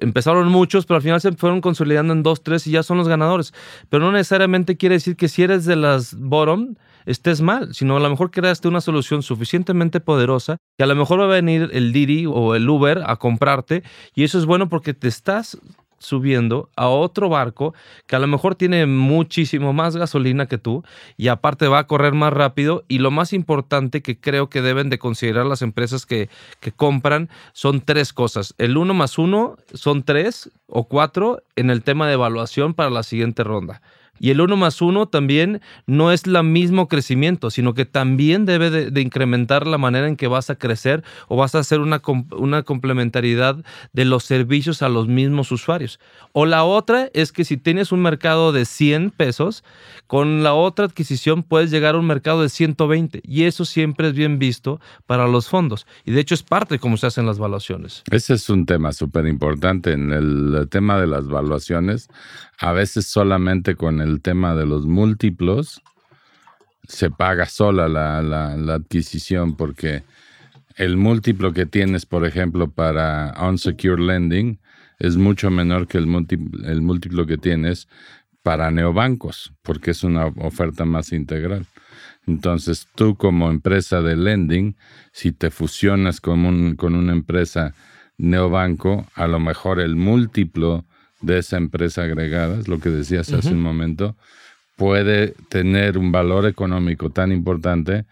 Empezaron 0.01 0.49
muchos, 0.49 0.87
pero 0.87 0.97
al 0.97 1.03
final 1.03 1.21
se 1.21 1.33
fueron 1.33 1.61
consolidando 1.61 2.12
en 2.12 2.23
dos, 2.23 2.42
tres 2.42 2.66
y 2.66 2.71
ya 2.71 2.83
son 2.83 2.99
los 2.99 3.09
ganadores. 3.09 3.53
Pero 3.88 4.05
no 4.05 4.12
necesariamente 4.12 4.77
quiere 4.77 4.95
decir 4.95 5.16
que 5.16 5.29
si 5.29 5.42
eres 5.42 5.64
de 5.64 5.77
las 5.77 6.14
bottom, 6.14 6.77
estés 7.07 7.40
mal, 7.40 7.75
sino 7.75 7.97
a 7.97 8.01
lo 8.01 8.09
mejor 8.09 8.31
creaste 8.31 8.68
una 8.68 8.81
solución 8.81 9.23
suficientemente 9.23 10.01
poderosa 10.01 10.59
que 10.77 10.85
a 10.85 10.87
lo 10.87 10.97
mejor 10.97 11.21
va 11.21 11.25
a 11.25 11.29
venir 11.29 11.68
el 11.73 11.92
Didi 11.92 12.27
o 12.27 12.55
el 12.55 12.68
Uber 12.68 13.03
a 13.07 13.16
comprarte 13.16 13.83
y 14.14 14.25
eso 14.25 14.38
es 14.38 14.47
bueno 14.47 14.68
porque 14.68 14.95
te 14.95 15.09
estás 15.09 15.59
subiendo 16.03 16.71
a 16.77 16.88
otro 16.88 17.29
barco 17.29 17.75
que 18.07 18.17
a 18.17 18.19
lo 18.19 18.27
mejor 18.27 18.55
tiene 18.55 18.87
muchísimo 18.87 19.73
más 19.73 19.97
gasolina 19.97 20.47
que 20.47 20.59
tú 20.59 20.85
y 21.17 21.29
aparte 21.29 21.69
va 21.69 21.79
a 21.79 21.87
correr 21.87 22.12
más 22.12 22.33
rápido 22.33 22.85
y 22.88 22.99
lo 22.99 23.11
más 23.11 23.33
importante 23.33 24.03
que 24.03 24.19
creo 24.19 24.51
que 24.51 24.62
deben 24.62 24.91
de 24.91 24.99
considerar 24.99 25.47
las 25.47 25.62
empresas 25.62 26.07
que, 26.07 26.29
que 26.61 26.73
compran 26.73 27.31
son 27.53 27.81
tres 27.81 28.12
cosas. 28.12 28.55
El 28.59 28.77
uno 28.77 28.95
más 28.95 29.19
uno 29.19 29.57
son 29.73 30.03
tres 30.03 30.51
o 30.67 30.85
cuatro 30.85 31.43
en 31.57 31.71
el 31.71 31.83
tema 31.83 32.07
de 32.07 32.15
evaluación 32.15 32.75
para 32.75 32.91
la 32.91 33.03
siguiente 33.03 33.45
ronda. 33.45 33.83
Y 34.20 34.31
el 34.31 34.40
1 34.40 34.57
más 34.57 34.81
1 34.81 35.07
también 35.07 35.61
no 35.87 36.12
es 36.12 36.25
el 36.27 36.42
mismo 36.44 36.87
crecimiento, 36.87 37.51
sino 37.51 37.75
que 37.75 37.87
también 37.87 38.44
debe 38.44 38.70
de, 38.70 39.01
incrementar 39.01 39.66
la 39.66 39.79
manera 39.79 40.07
en 40.07 40.16
que 40.16 40.29
vas 40.29 40.48
a 40.48 40.55
crecer 40.55 41.03
o 41.29 41.37
vas 41.37 41.55
a 41.55 41.59
hacer 41.59 41.81
una, 41.81 42.01
una 42.37 42.62
complementariedad 42.62 43.64
de 43.92 44.05
los 44.05 44.25
servicios 44.25 44.83
a 44.83 44.88
los 44.88 45.09
mismos 45.09 45.51
usuarios. 45.51 45.98
O 46.33 46.46
la 46.46 46.62
otra 46.62 47.11
es 47.14 47.33
que 47.33 47.44
si 47.44 47.57
tienes 47.57 47.90
un 47.90 48.01
mercado 48.01 48.53
de 48.53 48.64
100 48.64 49.11
pesos, 49.11 49.64
con 50.07 50.42
la 50.42 50.55
otra 50.55 50.85
adquisición 50.85 51.42
puedes 51.42 51.70
llegar 51.70 51.94
a 51.94 51.98
un 51.98 52.07
mercado 52.07 52.42
de 52.42 52.48
120 52.48 53.22
y 53.25 53.44
eso 53.44 53.64
siempre 53.64 54.09
es 54.09 54.14
bien 54.14 54.38
visto 54.38 54.81
para 55.07 55.27
los 55.27 55.48
fondos. 55.48 55.87
Y 56.05 56.12
de 56.12 56.20
hecho 56.20 56.35
es 56.35 56.42
parte 56.42 56.75
de 56.75 56.79
cómo 56.79 56.96
se 56.96 57.07
hacen 57.07 57.27
las 57.27 57.38
valuaciones. 57.38 58.05
Ese 58.11 58.35
es 58.35 58.48
un 58.51 58.66
tema 58.66 58.92
súper 58.92 59.27
importante 59.27 59.92
en 59.92 60.12
el 60.12 60.68
tema 60.70 61.01
de 61.01 61.07
las 61.07 61.27
valuaciones. 61.27 62.09
A 62.62 62.70
veces 62.70 63.07
solamente 63.07 63.75
con 63.75 64.01
el 64.01 64.20
tema 64.20 64.55
de 64.55 64.66
los 64.66 64.87
múltiplos 64.87 65.83
se 66.87 67.11
paga 67.11 67.46
sola 67.46 67.88
la, 67.88 68.75
adquisición 68.75 69.57
porque 69.57 70.05
el 70.77 70.96
múltiplo 70.96 71.53
que 71.53 71.66
tienes, 71.66 72.07
por 72.07 72.25
ejemplo, 72.25 72.70
para 72.70 73.35
unsecured 73.42 73.98
lending 73.98 74.61
es 75.01 75.16
mucho 75.16 75.51
menor 75.51 75.88
que 75.88 75.98
el 75.98 76.07
múltiplo, 76.07 76.64
el 76.68 76.83
múltiplo 76.83 77.27
que 77.27 77.37
tienes 77.37 77.88
para 78.44 78.70
neobancos, 78.70 79.53
porque 79.62 79.90
es 79.90 80.05
una 80.05 80.27
oferta 80.27 80.85
más 80.85 81.12
integral. 81.12 81.66
Entonces, 82.29 82.87
tú 82.94 83.16
como 83.16 83.51
empresa 83.51 84.03
de 84.03 84.14
lending, 84.14 84.77
si 85.11 85.33
te 85.33 85.51
fusionas 85.51 86.20
con, 86.20 86.77
con 86.77 86.94
una 86.94 87.12
empresa 87.12 87.75
neobanco, 88.18 89.05
a 89.16 89.27
lo 89.27 89.40
mejor 89.40 89.81
el 89.81 89.96
múltiplo 89.96 90.87
de 91.22 91.38
esa 91.38 91.56
empresa 91.56 92.02
agregada, 92.02 92.58
es 92.58 92.68
lo 92.68 92.78
que 92.78 92.90
decías 92.90 93.32
hace 93.32 93.52
un 93.52 93.62
momento, 93.62 94.16
puede 94.76 95.35
tener 95.48 95.98
un 95.98 96.12
valor 96.12 96.46
económico 96.46 97.11
tan 97.11 97.32
importante 97.32 98.04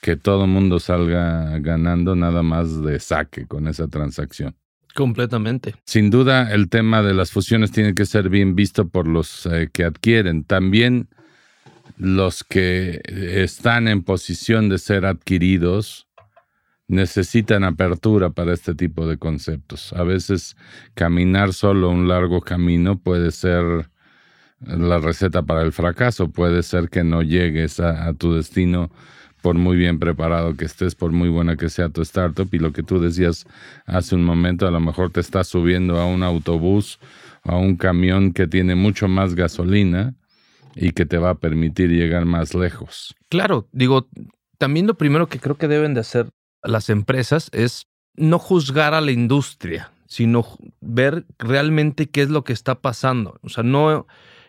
que 0.00 0.16
todo 0.16 0.44
el 0.44 0.50
mundo 0.50 0.80
salga 0.80 1.58
ganando 1.60 2.16
nada 2.16 2.42
más 2.42 2.82
de 2.82 2.98
saque 3.00 3.46
con 3.46 3.68
esa 3.68 3.88
transacción. 3.88 4.54
Completamente. 4.94 5.74
Sin 5.86 6.10
duda, 6.10 6.52
el 6.52 6.68
tema 6.68 7.02
de 7.02 7.14
las 7.14 7.32
fusiones 7.32 7.72
tiene 7.72 7.94
que 7.94 8.06
ser 8.06 8.28
bien 8.28 8.54
visto 8.54 8.88
por 8.88 9.08
los 9.08 9.46
eh, 9.46 9.68
que 9.72 9.84
adquieren. 9.84 10.44
También 10.44 11.08
los 11.96 12.44
que 12.44 13.00
están 13.06 13.88
en 13.88 14.02
posición 14.02 14.68
de 14.68 14.78
ser 14.78 15.04
adquiridos 15.04 16.06
necesitan 16.88 17.64
apertura 17.64 18.30
para 18.30 18.52
este 18.52 18.74
tipo 18.74 19.06
de 19.06 19.16
conceptos. 19.16 19.92
A 19.94 20.02
veces 20.02 20.56
caminar 20.94 21.52
solo 21.52 21.90
un 21.90 22.08
largo 22.08 22.40
camino 22.40 22.98
puede 22.98 23.30
ser 23.30 23.88
la 24.60 24.98
receta 24.98 25.42
para 25.42 25.62
el 25.62 25.72
fracaso, 25.72 26.28
puede 26.28 26.62
ser 26.62 26.88
que 26.88 27.04
no 27.04 27.22
llegues 27.22 27.80
a, 27.80 28.12
tu 28.14 28.34
destino 28.34 28.90
por 29.42 29.56
muy 29.56 29.76
bien 29.76 29.98
preparado 29.98 30.56
que 30.56 30.64
estés, 30.64 30.94
por 30.94 31.12
muy 31.12 31.28
buena 31.28 31.56
que 31.56 31.68
sea 31.68 31.90
tu 31.90 32.00
startup. 32.02 32.48
Y 32.52 32.58
lo 32.58 32.72
que 32.72 32.82
tú 32.82 32.98
decías 32.98 33.46
hace 33.84 34.14
un 34.14 34.24
momento, 34.24 34.66
a 34.66 34.70
lo 34.70 34.80
mejor 34.80 35.10
te 35.10 35.20
estás 35.20 35.48
subiendo 35.48 35.98
a 35.98 36.06
un 36.06 36.22
autobús, 36.22 36.98
a 37.42 37.56
un 37.56 37.76
camión 37.76 38.32
que 38.32 38.46
tiene 38.46 38.74
mucho 38.74 39.06
más 39.06 39.34
gasolina 39.34 40.14
y 40.74 40.92
que 40.92 41.04
te 41.04 41.18
va 41.18 41.30
a 41.30 41.34
permitir 41.34 41.90
llegar 41.90 42.24
más 42.24 42.54
lejos. 42.54 43.14
Claro, 43.28 43.68
digo, 43.72 44.08
también 44.56 44.86
lo 44.86 44.94
primero 44.94 45.28
que 45.28 45.38
creo 45.38 45.56
que 45.56 45.68
deben 45.68 45.92
de 45.92 46.00
hacer 46.00 46.30
las 46.64 46.90
empresas 46.90 47.48
es 47.52 47.86
no 48.16 48.38
juzgar 48.38 48.94
a 48.94 49.00
la 49.00 49.12
industria, 49.12 49.92
sino 50.06 50.46
ver 50.80 51.24
realmente 51.38 52.08
qué 52.08 52.22
es 52.22 52.30
lo 52.30 52.44
que 52.44 52.52
está 52.52 52.76
pasando. 52.76 53.38
O 53.42 53.48
sea, 53.48 53.64
no 53.64 54.06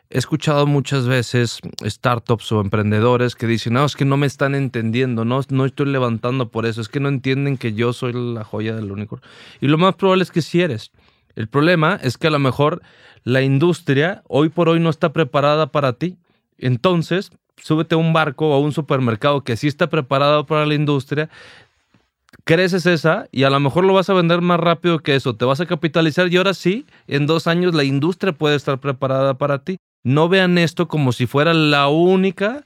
he 0.09 0.17
escuchado 0.17 0.67
muchas 0.67 1.07
veces 1.07 1.59
startups 1.83 2.51
o 2.51 2.61
emprendedores 2.61 3.35
que 3.35 3.47
dicen, 3.47 3.73
no, 3.73 3.85
es 3.85 3.95
que 3.95 4.05
no 4.05 4.17
me 4.17 4.27
están 4.27 4.55
entendiendo, 4.55 5.25
no, 5.25 5.41
no 5.49 5.65
estoy 5.65 5.87
levantando 5.87 6.49
por 6.49 6.65
eso, 6.65 6.81
es 6.81 6.89
que 6.89 6.99
no 6.99 7.09
entienden 7.09 7.57
que 7.57 7.73
yo 7.73 7.93
soy 7.93 8.13
la 8.13 8.43
joya 8.43 8.75
del 8.75 8.91
unicornio. 8.91 9.27
Y 9.61 9.67
lo 9.67 9.77
más 9.77 9.95
probable 9.95 10.23
es 10.23 10.31
que 10.31 10.41
sí 10.41 10.61
eres. 10.61 10.91
El 11.35 11.47
problema 11.47 11.99
es 12.01 12.17
que 12.17 12.27
a 12.27 12.31
lo 12.31 12.39
mejor 12.39 12.81
la 13.23 13.41
industria 13.41 14.23
hoy 14.27 14.49
por 14.49 14.69
hoy 14.69 14.79
no 14.79 14.89
está 14.89 15.11
preparada 15.11 15.71
para 15.71 15.93
ti. 15.93 16.17
Entonces, 16.57 17.31
súbete 17.57 17.95
a 17.95 17.97
un 17.97 18.13
barco 18.13 18.49
o 18.49 18.53
a 18.53 18.59
un 18.59 18.71
supermercado 18.71 19.43
que 19.43 19.57
sí 19.57 19.67
está 19.67 19.89
preparado 19.89 20.45
para 20.45 20.65
la 20.65 20.75
industria, 20.75 21.29
creces 22.43 22.85
esa 22.85 23.27
y 23.31 23.43
a 23.43 23.49
lo 23.49 23.59
mejor 23.59 23.85
lo 23.85 23.93
vas 23.93 24.09
a 24.09 24.13
vender 24.13 24.41
más 24.41 24.59
rápido 24.59 24.99
que 24.99 25.15
eso, 25.15 25.35
te 25.35 25.45
vas 25.45 25.61
a 25.61 25.65
capitalizar 25.65 26.31
y 26.31 26.37
ahora 26.37 26.53
sí, 26.53 26.85
en 27.07 27.27
dos 27.27 27.47
años 27.47 27.73
la 27.73 27.83
industria 27.83 28.33
puede 28.33 28.55
estar 28.55 28.79
preparada 28.79 29.37
para 29.37 29.63
ti. 29.63 29.77
No 30.03 30.29
vean 30.29 30.57
esto 30.57 30.87
como 30.87 31.11
si 31.11 31.25
fuera 31.25 31.53
la 31.53 31.87
única 31.87 32.63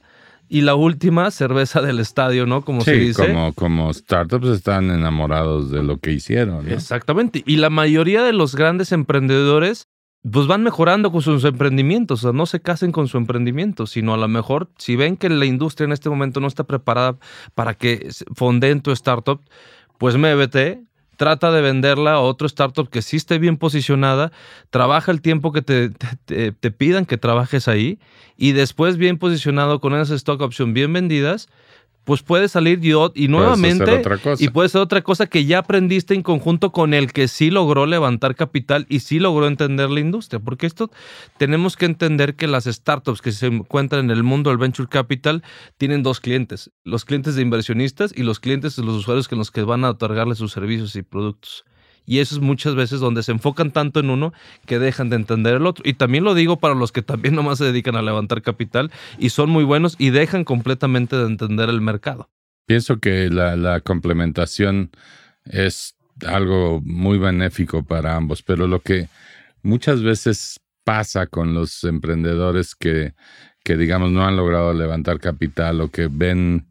y 0.50 0.62
la 0.62 0.74
última 0.74 1.30
cerveza 1.30 1.80
del 1.80 2.00
estadio, 2.00 2.44
¿no? 2.44 2.62
Como 2.62 2.82
se 2.82 2.94
dice. 2.94 3.28
Como, 3.28 3.52
como 3.54 3.94
startups 3.94 4.48
están 4.48 4.90
enamorados 4.90 5.70
de 5.70 5.82
lo 5.82 5.98
que 5.98 6.10
hicieron. 6.10 6.70
Exactamente. 6.70 7.44
Y 7.46 7.56
la 7.56 7.70
mayoría 7.70 8.22
de 8.24 8.32
los 8.32 8.56
grandes 8.56 8.90
emprendedores 8.90 9.86
pues 10.28 10.46
van 10.46 10.62
mejorando 10.62 11.10
con 11.10 11.22
sus 11.22 11.44
emprendimientos, 11.44 12.20
o 12.20 12.22
sea, 12.22 12.32
no 12.36 12.44
se 12.46 12.60
casen 12.60 12.92
con 12.92 13.08
su 13.08 13.16
emprendimiento, 13.16 13.86
sino 13.86 14.12
a 14.12 14.18
lo 14.18 14.28
mejor 14.28 14.70
si 14.76 14.96
ven 14.96 15.16
que 15.16 15.30
la 15.30 15.46
industria 15.46 15.86
en 15.86 15.92
este 15.92 16.10
momento 16.10 16.40
no 16.40 16.46
está 16.46 16.64
preparada 16.64 17.16
para 17.54 17.74
que 17.74 18.08
fondeen 18.34 18.82
tu 18.82 18.90
startup, 18.90 19.40
pues 19.98 20.16
muévete, 20.16 20.84
trata 21.16 21.50
de 21.52 21.60
venderla 21.60 22.14
a 22.14 22.20
otro 22.20 22.46
startup 22.46 22.88
que 22.88 23.02
sí 23.02 23.16
esté 23.16 23.38
bien 23.38 23.56
posicionada, 23.56 24.32
trabaja 24.70 25.10
el 25.10 25.20
tiempo 25.20 25.52
que 25.52 25.62
te, 25.62 25.90
te, 25.90 26.70
pidan 26.70 27.04
que 27.04 27.18
trabajes 27.18 27.68
ahí 27.68 27.98
y 28.36 28.52
después 28.52 28.96
bien 28.96 29.18
posicionado 29.18 29.80
con 29.80 29.94
esas 29.94 30.10
stock 30.10 30.40
options 30.40 30.72
bien 30.72 30.92
vendidas, 30.92 31.48
pues 32.04 32.22
puede 32.22 32.48
salir 32.48 32.80
yo 32.80 33.12
y 33.14 33.28
nuevamente 33.28 34.02
y 34.38 34.48
puede 34.48 34.68
ser 34.68 34.80
otra 34.80 35.02
cosa 35.02 35.26
que 35.26 35.44
ya 35.44 35.58
aprendiste 35.58 36.14
en 36.14 36.22
conjunto 36.22 36.72
con 36.72 36.94
el 36.94 37.12
que 37.12 37.28
sí 37.28 37.50
logró 37.50 37.86
levantar 37.86 38.34
capital 38.34 38.86
y 38.88 39.00
sí 39.00 39.18
logró 39.18 39.46
entender 39.46 39.90
la 39.90 40.00
industria, 40.00 40.40
porque 40.40 40.66
esto 40.66 40.90
tenemos 41.36 41.76
que 41.76 41.86
entender 41.86 42.36
que 42.36 42.46
las 42.46 42.64
startups 42.64 43.20
que 43.22 43.32
se 43.32 43.46
encuentran 43.46 44.06
en 44.06 44.10
el 44.10 44.22
mundo 44.22 44.50
del 44.50 44.58
venture 44.58 44.88
capital 44.88 45.42
tienen 45.76 46.02
dos 46.02 46.20
clientes, 46.20 46.70
los 46.84 47.04
clientes 47.04 47.34
de 47.34 47.42
inversionistas 47.42 48.12
y 48.16 48.22
los 48.22 48.40
clientes 48.40 48.76
de 48.76 48.82
los 48.82 48.96
usuarios 48.96 49.28
que 49.28 49.36
los 49.36 49.50
que 49.50 49.62
van 49.62 49.84
a 49.84 49.90
otorgarle 49.90 50.34
sus 50.34 50.52
servicios 50.52 50.96
y 50.96 51.02
productos. 51.02 51.64
Y 52.10 52.18
eso 52.18 52.34
es 52.34 52.40
muchas 52.40 52.74
veces 52.74 52.98
donde 52.98 53.22
se 53.22 53.30
enfocan 53.30 53.70
tanto 53.70 54.00
en 54.00 54.10
uno 54.10 54.34
que 54.66 54.80
dejan 54.80 55.10
de 55.10 55.14
entender 55.14 55.54
el 55.54 55.64
otro. 55.64 55.84
Y 55.86 55.94
también 55.94 56.24
lo 56.24 56.34
digo 56.34 56.58
para 56.58 56.74
los 56.74 56.90
que 56.90 57.02
también 57.02 57.34
nomás 57.36 57.58
se 57.58 57.66
dedican 57.66 57.94
a 57.94 58.02
levantar 58.02 58.42
capital 58.42 58.90
y 59.16 59.30
son 59.30 59.48
muy 59.48 59.62
buenos 59.62 59.94
y 59.96 60.10
dejan 60.10 60.42
completamente 60.42 61.14
de 61.14 61.26
entender 61.26 61.68
el 61.68 61.80
mercado. 61.80 62.28
Pienso 62.66 62.98
que 62.98 63.30
la, 63.30 63.80
complementación 63.82 64.90
es 65.44 65.94
algo 66.26 66.80
muy 66.84 67.16
benéfico 67.16 67.84
para 67.84 68.16
ambos, 68.16 68.42
pero 68.42 68.66
lo 68.66 68.80
que 68.80 69.08
muchas 69.62 70.02
veces 70.02 70.58
pasa 70.82 71.28
con 71.28 71.54
los 71.54 71.84
emprendedores 71.84 72.74
que, 72.74 73.14
que 73.62 73.76
digamos, 73.76 74.10
no 74.10 74.26
han 74.26 74.36
logrado 74.36 74.72
levantar 74.72 75.20
capital 75.20 75.80
o 75.80 75.92
que 75.92 76.08
ven, 76.10 76.66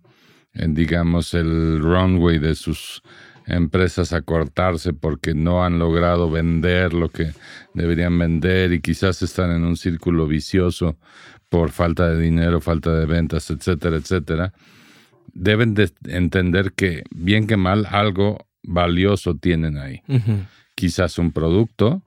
digamos, 0.52 1.34
el 1.34 1.80
runway 1.80 2.40
de 2.40 2.56
sus 2.56 3.02
empresas 3.50 4.14
a 4.14 4.22
cortarse 4.22 4.94
porque 4.94 5.34
no 5.34 5.64
han 5.64 5.80
logrado 5.80 6.30
vender 6.30 6.94
lo 6.94 7.10
que 7.10 7.32
deberían 7.74 8.18
vender 8.18 8.74
y 8.74 8.82
quizás 8.82 9.22
están 9.22 9.52
en 9.52 9.64
un 9.64 9.76
círculo 9.76 10.28
vicioso 10.28 10.98
por 11.50 11.72
falta 11.72 12.08
de 12.10 12.20
dinero, 12.20 12.62
falta 12.62 12.94
de 12.94 13.06
ventas, 13.06 13.50
etcétera, 13.50 13.98
etcétera, 13.98 14.54
deben 15.34 15.74
de 15.74 15.92
entender 16.06 16.74
que 16.74 17.04
bien 17.12 17.48
que 17.48 17.58
mal 17.58 17.88
algo 17.90 18.48
valioso 18.64 19.36
tienen 19.36 19.78
ahí. 19.78 20.02
Quizás 20.76 21.18
un 21.18 21.32
producto, 21.32 22.04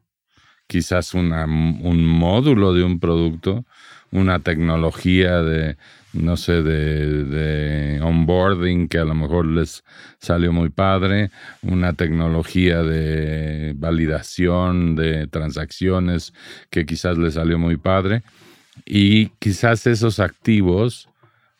quizás 0.66 1.14
una, 1.14 1.44
un 1.44 2.06
módulo 2.06 2.72
de 2.72 2.84
un 2.84 3.00
producto, 3.00 3.66
una 4.12 4.38
tecnología 4.38 5.42
de, 5.42 5.76
no 6.12 6.36
sé, 6.36 6.62
de, 6.62 7.24
de, 7.24 8.00
onboarding 8.02 8.88
que 8.88 8.98
a 8.98 9.04
lo 9.04 9.14
mejor 9.14 9.46
les 9.46 9.82
salió 10.18 10.52
muy 10.52 10.68
padre, 10.68 11.30
una 11.62 11.94
tecnología 11.94 12.82
de 12.82 13.72
validación 13.76 14.94
de 14.94 15.26
transacciones 15.26 16.32
que 16.70 16.86
quizás 16.86 17.18
les 17.18 17.34
salió 17.34 17.58
muy 17.58 17.76
padre. 17.76 18.22
Y 18.84 19.28
quizás 19.38 19.86
esos 19.86 20.20
activos 20.20 21.08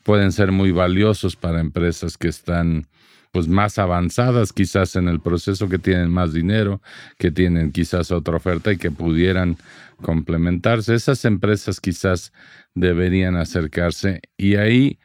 pueden 0.03 0.33
ser 0.33 0.53
muy 0.53 0.73
valiosos 0.73 1.37
para 1.37 1.61
empresas 1.61 2.17
que 2.17 2.29
están 2.29 2.87
pues 3.33 3.49
más 3.49 3.79
avanzadas 3.79 4.53
quizás 4.53 4.95
en 4.95 5.09
el 5.09 5.21
proceso, 5.21 5.69
que 5.69 5.79
tienen 5.79 6.11
más 6.11 6.33
dinero, 6.33 6.83
que 7.19 7.31
tienen 7.31 7.73
quizás 7.73 8.13
otra 8.13 8.37
oferta 8.37 8.73
y 8.73 8.77
que 8.77 8.91
pudieran 8.91 9.57
complementarse. 10.03 10.95
Esas 10.95 11.25
empresas 11.25 11.81
quizás 11.81 12.33
deberían 12.75 13.37
acercarse 13.37 14.21
y 14.37 14.57
ahí 14.57 14.99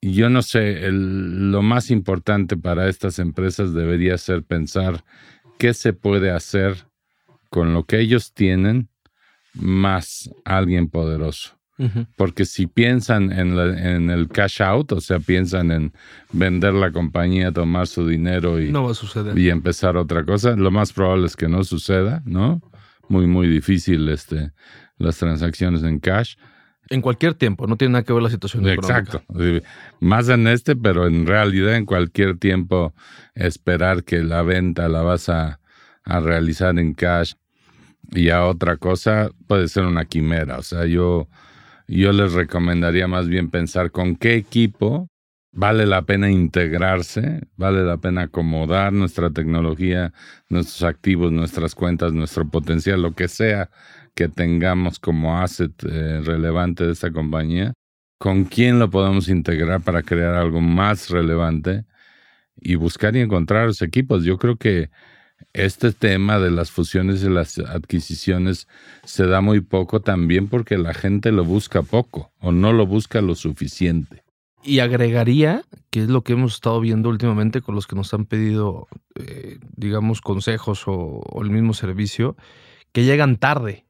yo 0.00 0.30
no 0.30 0.42
sé, 0.42 0.88
lo 0.90 1.62
más 1.62 1.90
importante 1.90 2.56
para 2.56 2.88
estas 2.88 3.18
empresas 3.18 3.74
debería 3.74 4.16
ser 4.18 4.44
pensar 4.44 5.04
qué 5.58 5.74
se 5.74 5.92
puede 5.92 6.30
hacer 6.30 6.86
con 7.50 7.74
lo 7.74 7.84
que 7.84 7.98
ellos 7.98 8.32
tienen 8.32 8.88
más 9.54 10.30
alguien 10.44 10.88
poderoso. 10.88 11.55
Porque 12.16 12.46
si 12.46 12.66
piensan 12.66 13.32
en, 13.32 13.58
en, 13.58 14.08
el 14.08 14.28
cash 14.28 14.62
out, 14.62 14.92
o 14.92 15.00
sea, 15.00 15.20
piensan 15.20 15.70
en 15.70 15.92
vender 16.32 16.72
la 16.72 16.90
compañía, 16.90 17.52
tomar 17.52 17.86
su 17.86 18.06
dinero 18.06 18.60
y, 18.60 18.70
no 18.70 18.84
va 18.84 18.92
a 18.92 18.94
suceder. 18.94 19.36
y 19.38 19.50
empezar 19.50 19.98
otra 19.98 20.24
cosa, 20.24 20.56
lo 20.56 20.70
más 20.70 20.94
probable 20.94 21.26
es 21.26 21.36
que 21.36 21.48
no 21.48 21.64
suceda, 21.64 22.22
¿no? 22.24 22.62
Muy, 23.08 23.26
muy 23.26 23.46
difícil 23.46 24.08
este, 24.08 24.52
las 24.96 25.18
transacciones 25.18 25.82
en 25.82 26.00
cash. 26.00 26.36
En 26.88 27.02
cualquier 27.02 27.34
tiempo, 27.34 27.66
no 27.66 27.76
tiene 27.76 27.92
nada 27.92 28.04
que 28.04 28.12
ver 28.12 28.22
la 28.22 28.30
situación 28.30 28.66
Exacto. 28.68 29.22
Más 30.00 30.28
en 30.30 30.46
este, 30.46 30.76
pero 30.76 31.06
en 31.06 31.26
realidad 31.26 31.74
en 31.74 31.84
cualquier 31.84 32.38
tiempo 32.38 32.94
esperar 33.34 34.02
que 34.04 34.22
la 34.22 34.42
venta 34.42 34.88
la 34.88 35.02
vas 35.02 35.28
a, 35.28 35.60
a 36.04 36.20
realizar 36.20 36.78
en 36.78 36.94
cash 36.94 37.34
y 38.12 38.30
a 38.30 38.44
otra 38.46 38.76
cosa 38.76 39.30
puede 39.46 39.68
ser 39.68 39.84
una 39.84 40.04
quimera. 40.04 40.58
O 40.58 40.62
sea, 40.62 40.86
yo 40.86 41.28
yo 41.88 42.12
les 42.12 42.32
recomendaría 42.32 43.08
más 43.08 43.28
bien 43.28 43.50
pensar 43.50 43.90
con 43.90 44.16
qué 44.16 44.34
equipo 44.34 45.08
vale 45.56 45.86
la 45.86 46.02
pena 46.02 46.30
integrarse, 46.30 47.48
vale 47.56 47.82
la 47.82 47.96
pena 47.96 48.22
acomodar 48.22 48.92
nuestra 48.92 49.30
tecnología, 49.30 50.12
nuestros 50.50 50.82
activos, 50.82 51.32
nuestras 51.32 51.74
cuentas, 51.74 52.12
nuestro 52.12 52.48
potencial, 52.48 53.00
lo 53.02 53.14
que 53.14 53.26
sea 53.26 53.70
que 54.14 54.28
tengamos 54.28 54.98
como 54.98 55.38
asset 55.38 55.72
eh, 55.84 56.20
relevante 56.22 56.84
de 56.84 56.92
esta 56.92 57.10
compañía, 57.10 57.72
con 58.18 58.44
quién 58.44 58.78
lo 58.78 58.90
podemos 58.90 59.28
integrar 59.28 59.80
para 59.82 60.02
crear 60.02 60.34
algo 60.34 60.60
más 60.60 61.10
relevante 61.10 61.84
y 62.56 62.74
buscar 62.76 63.16
y 63.16 63.20
encontrar 63.20 63.66
los 63.66 63.82
equipos. 63.82 64.24
Yo 64.24 64.38
creo 64.38 64.56
que 64.56 64.90
este 65.52 65.92
tema 65.92 66.38
de 66.38 66.50
las 66.50 66.70
fusiones 66.70 67.22
y 67.22 67.30
las 67.30 67.58
adquisiciones 67.58 68.68
se 69.04 69.26
da 69.26 69.40
muy 69.40 69.60
poco 69.60 70.00
también 70.00 70.48
porque 70.48 70.76
la 70.76 70.92
gente 70.92 71.32
lo 71.32 71.44
busca 71.44 71.82
poco 71.82 72.30
o 72.40 72.52
no 72.52 72.72
lo 72.72 72.86
busca 72.86 73.20
lo 73.22 73.34
suficiente. 73.34 74.22
Y 74.62 74.80
agregaría, 74.80 75.62
que 75.90 76.02
es 76.02 76.08
lo 76.08 76.22
que 76.22 76.32
hemos 76.34 76.54
estado 76.54 76.80
viendo 76.80 77.08
últimamente 77.08 77.62
con 77.62 77.74
los 77.74 77.86
que 77.86 77.96
nos 77.96 78.12
han 78.12 78.26
pedido, 78.26 78.88
eh, 79.14 79.58
digamos, 79.76 80.20
consejos 80.20 80.82
o, 80.86 81.22
el 81.40 81.50
mismo 81.50 81.72
servicio, 81.72 82.36
que 82.92 83.04
llegan 83.04 83.36
tarde 83.36 83.85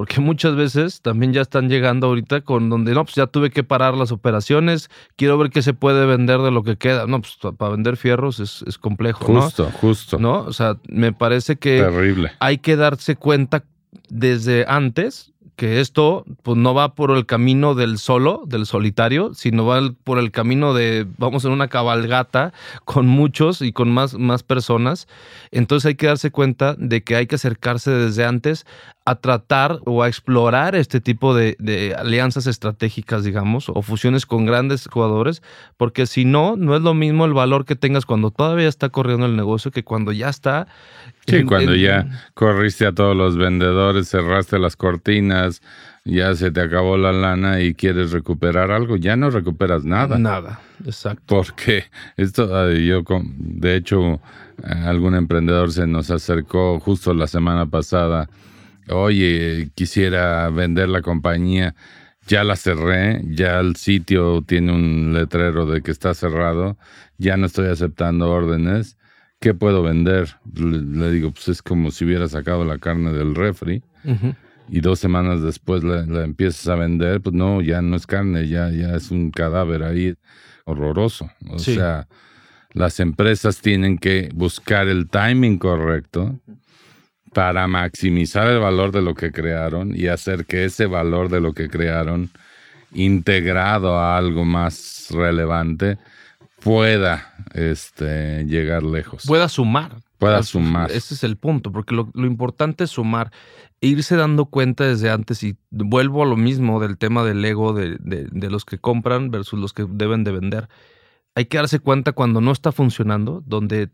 porque 0.00 0.18
muchas 0.18 0.56
veces 0.56 1.02
también 1.02 1.34
ya 1.34 1.42
están 1.42 1.68
llegando 1.68 2.06
ahorita 2.06 2.40
con 2.40 2.70
donde, 2.70 2.94
no, 2.94 3.04
pues 3.04 3.16
ya 3.16 3.26
tuve 3.26 3.50
que 3.50 3.64
parar 3.64 3.92
las 3.92 4.12
operaciones, 4.12 4.88
quiero 5.16 5.36
ver 5.36 5.50
qué 5.50 5.60
se 5.60 5.74
puede 5.74 6.06
vender 6.06 6.38
de 6.38 6.50
lo 6.50 6.62
que 6.62 6.78
queda. 6.78 7.06
No, 7.06 7.20
pues 7.20 7.36
para 7.58 7.72
vender 7.72 7.98
fierros 7.98 8.40
es, 8.40 8.64
es 8.66 8.78
complejo. 8.78 9.26
Justo, 9.26 9.70
justo. 9.78 10.18
¿No? 10.18 10.38
O 10.38 10.54
sea, 10.54 10.78
me 10.88 11.12
parece 11.12 11.56
que 11.56 11.82
Terrible. 11.82 12.32
hay 12.40 12.56
que 12.56 12.76
darse 12.76 13.16
cuenta 13.16 13.64
desde 14.08 14.64
antes 14.66 15.34
que 15.60 15.80
esto 15.80 16.24
pues 16.42 16.56
no 16.56 16.72
va 16.72 16.94
por 16.94 17.10
el 17.10 17.26
camino 17.26 17.74
del 17.74 17.98
solo, 17.98 18.44
del 18.46 18.64
solitario, 18.64 19.34
sino 19.34 19.66
va 19.66 19.92
por 20.04 20.18
el 20.18 20.30
camino 20.30 20.72
de 20.72 21.06
vamos 21.18 21.44
en 21.44 21.52
una 21.52 21.68
cabalgata 21.68 22.54
con 22.86 23.06
muchos 23.06 23.60
y 23.60 23.70
con 23.74 23.90
más, 23.92 24.14
más 24.14 24.42
personas. 24.42 25.06
Entonces 25.50 25.88
hay 25.88 25.96
que 25.96 26.06
darse 26.06 26.30
cuenta 26.30 26.76
de 26.78 27.02
que 27.02 27.14
hay 27.14 27.26
que 27.26 27.34
acercarse 27.34 27.90
desde 27.90 28.24
antes 28.24 28.64
a 29.06 29.14
tratar 29.14 29.80
o 29.86 30.02
a 30.02 30.08
explorar 30.08 30.74
este 30.74 31.00
tipo 31.00 31.34
de, 31.34 31.56
de, 31.58 31.94
alianzas 31.94 32.46
estratégicas, 32.46 33.24
digamos, 33.24 33.68
o 33.68 33.82
fusiones 33.82 34.26
con 34.26 34.44
grandes 34.44 34.86
jugadores, 34.86 35.42
porque 35.76 36.06
si 36.06 36.24
no, 36.24 36.56
no 36.56 36.76
es 36.76 36.82
lo 36.82 36.92
mismo 36.92 37.24
el 37.24 37.32
valor 37.32 37.64
que 37.64 37.76
tengas 37.76 38.04
cuando 38.04 38.30
todavía 38.30 38.68
está 38.68 38.90
corriendo 38.90 39.26
el 39.26 39.36
negocio 39.36 39.70
que 39.70 39.84
cuando 39.84 40.12
ya 40.12 40.28
está. 40.28 40.68
Sí, 41.26 41.44
cuando 41.44 41.74
ya 41.74 42.08
corriste 42.34 42.86
a 42.86 42.92
todos 42.92 43.16
los 43.16 43.36
vendedores, 43.36 44.08
cerraste 44.08 44.58
las 44.58 44.76
cortinas, 44.76 45.62
ya 46.04 46.34
se 46.34 46.50
te 46.50 46.60
acabó 46.60 46.96
la 46.96 47.12
lana 47.12 47.60
y 47.60 47.74
quieres 47.74 48.12
recuperar 48.12 48.70
algo, 48.70 48.96
ya 48.96 49.16
no 49.16 49.30
recuperas 49.30 49.84
nada. 49.84 50.18
Nada, 50.18 50.60
exacto. 50.84 51.22
Porque 51.26 51.84
esto, 52.16 52.70
yo, 52.72 53.02
de 53.38 53.76
hecho, 53.76 54.20
algún 54.62 55.14
emprendedor 55.14 55.72
se 55.72 55.86
nos 55.86 56.10
acercó 56.10 56.80
justo 56.80 57.14
la 57.14 57.26
semana 57.26 57.66
pasada 57.66 58.28
oye, 58.90 59.70
quisiera 59.74 60.48
vender 60.50 60.88
la 60.88 61.02
compañía, 61.02 61.74
ya 62.26 62.44
la 62.44 62.56
cerré, 62.56 63.22
ya 63.26 63.60
el 63.60 63.76
sitio 63.76 64.42
tiene 64.42 64.72
un 64.72 65.12
letrero 65.12 65.66
de 65.66 65.82
que 65.82 65.90
está 65.90 66.14
cerrado, 66.14 66.76
ya 67.18 67.36
no 67.36 67.46
estoy 67.46 67.68
aceptando 67.68 68.30
órdenes, 68.30 68.96
¿qué 69.40 69.54
puedo 69.54 69.82
vender? 69.82 70.36
Le, 70.54 71.10
digo, 71.10 71.32
pues 71.32 71.48
es 71.48 71.62
como 71.62 71.90
si 71.90 72.04
hubiera 72.04 72.28
sacado 72.28 72.64
la 72.64 72.78
carne 72.78 73.12
del 73.12 73.34
refri. 73.34 73.82
Y 74.68 74.80
dos 74.80 75.00
semanas 75.00 75.42
después 75.42 75.82
la, 75.82 76.04
empiezas 76.22 76.68
a 76.68 76.76
vender, 76.76 77.20
pues 77.20 77.34
no, 77.34 77.60
ya 77.60 77.82
no 77.82 77.96
es 77.96 78.06
carne, 78.06 78.46
ya, 78.46 78.70
ya 78.70 78.94
es 78.94 79.10
un 79.10 79.32
cadáver 79.32 79.82
ahí 79.82 80.14
horroroso. 80.64 81.28
O 81.48 81.58
sea, 81.58 82.06
las 82.72 83.00
empresas 83.00 83.60
tienen 83.60 83.98
que 83.98 84.30
buscar 84.32 84.86
el 84.86 85.08
timing 85.08 85.58
correcto 85.58 86.38
para 87.32 87.66
maximizar 87.66 88.48
el 88.48 88.58
valor 88.58 88.92
de 88.92 89.02
lo 89.02 89.14
que 89.14 89.32
crearon 89.32 89.94
y 89.94 90.08
hacer 90.08 90.46
que 90.46 90.64
ese 90.64 90.86
valor 90.86 91.28
de 91.28 91.40
lo 91.40 91.52
que 91.52 91.68
crearon, 91.68 92.30
integrado 92.92 93.98
a 93.98 94.16
algo 94.16 94.44
más 94.44 95.08
relevante, 95.10 95.98
pueda 96.62 97.34
este, 97.54 98.44
llegar 98.44 98.82
lejos. 98.82 99.24
Pueda 99.26 99.48
sumar. 99.48 99.96
Pueda 100.18 100.42
sumar. 100.42 100.90
Ese 100.90 101.14
es 101.14 101.24
el 101.24 101.36
punto, 101.36 101.72
porque 101.72 101.94
lo, 101.94 102.10
importante 102.14 102.84
es 102.84 102.90
sumar 102.90 103.30
e 103.80 103.86
irse 103.86 104.16
dando 104.16 104.44
cuenta 104.46 104.84
desde 104.84 105.10
antes 105.10 105.42
y 105.42 105.56
vuelvo 105.70 106.22
a 106.22 106.26
lo 106.26 106.36
mismo 106.36 106.80
del 106.80 106.98
tema 106.98 107.24
del 107.24 107.42
ego 107.42 107.72
de, 107.72 107.96
de 107.98 108.50
los 108.50 108.66
que 108.66 108.76
compran 108.76 109.30
versus 109.30 109.58
los 109.58 109.72
que 109.72 109.86
deben 109.88 110.22
de 110.24 110.32
vender 110.32 110.68
hay 111.34 111.46
que 111.46 111.58
darse 111.58 111.78
cuenta 111.78 112.12
cuando 112.12 112.40
no 112.40 112.52
está 112.52 112.72
funcionando, 112.72 113.42
donde 113.46 113.90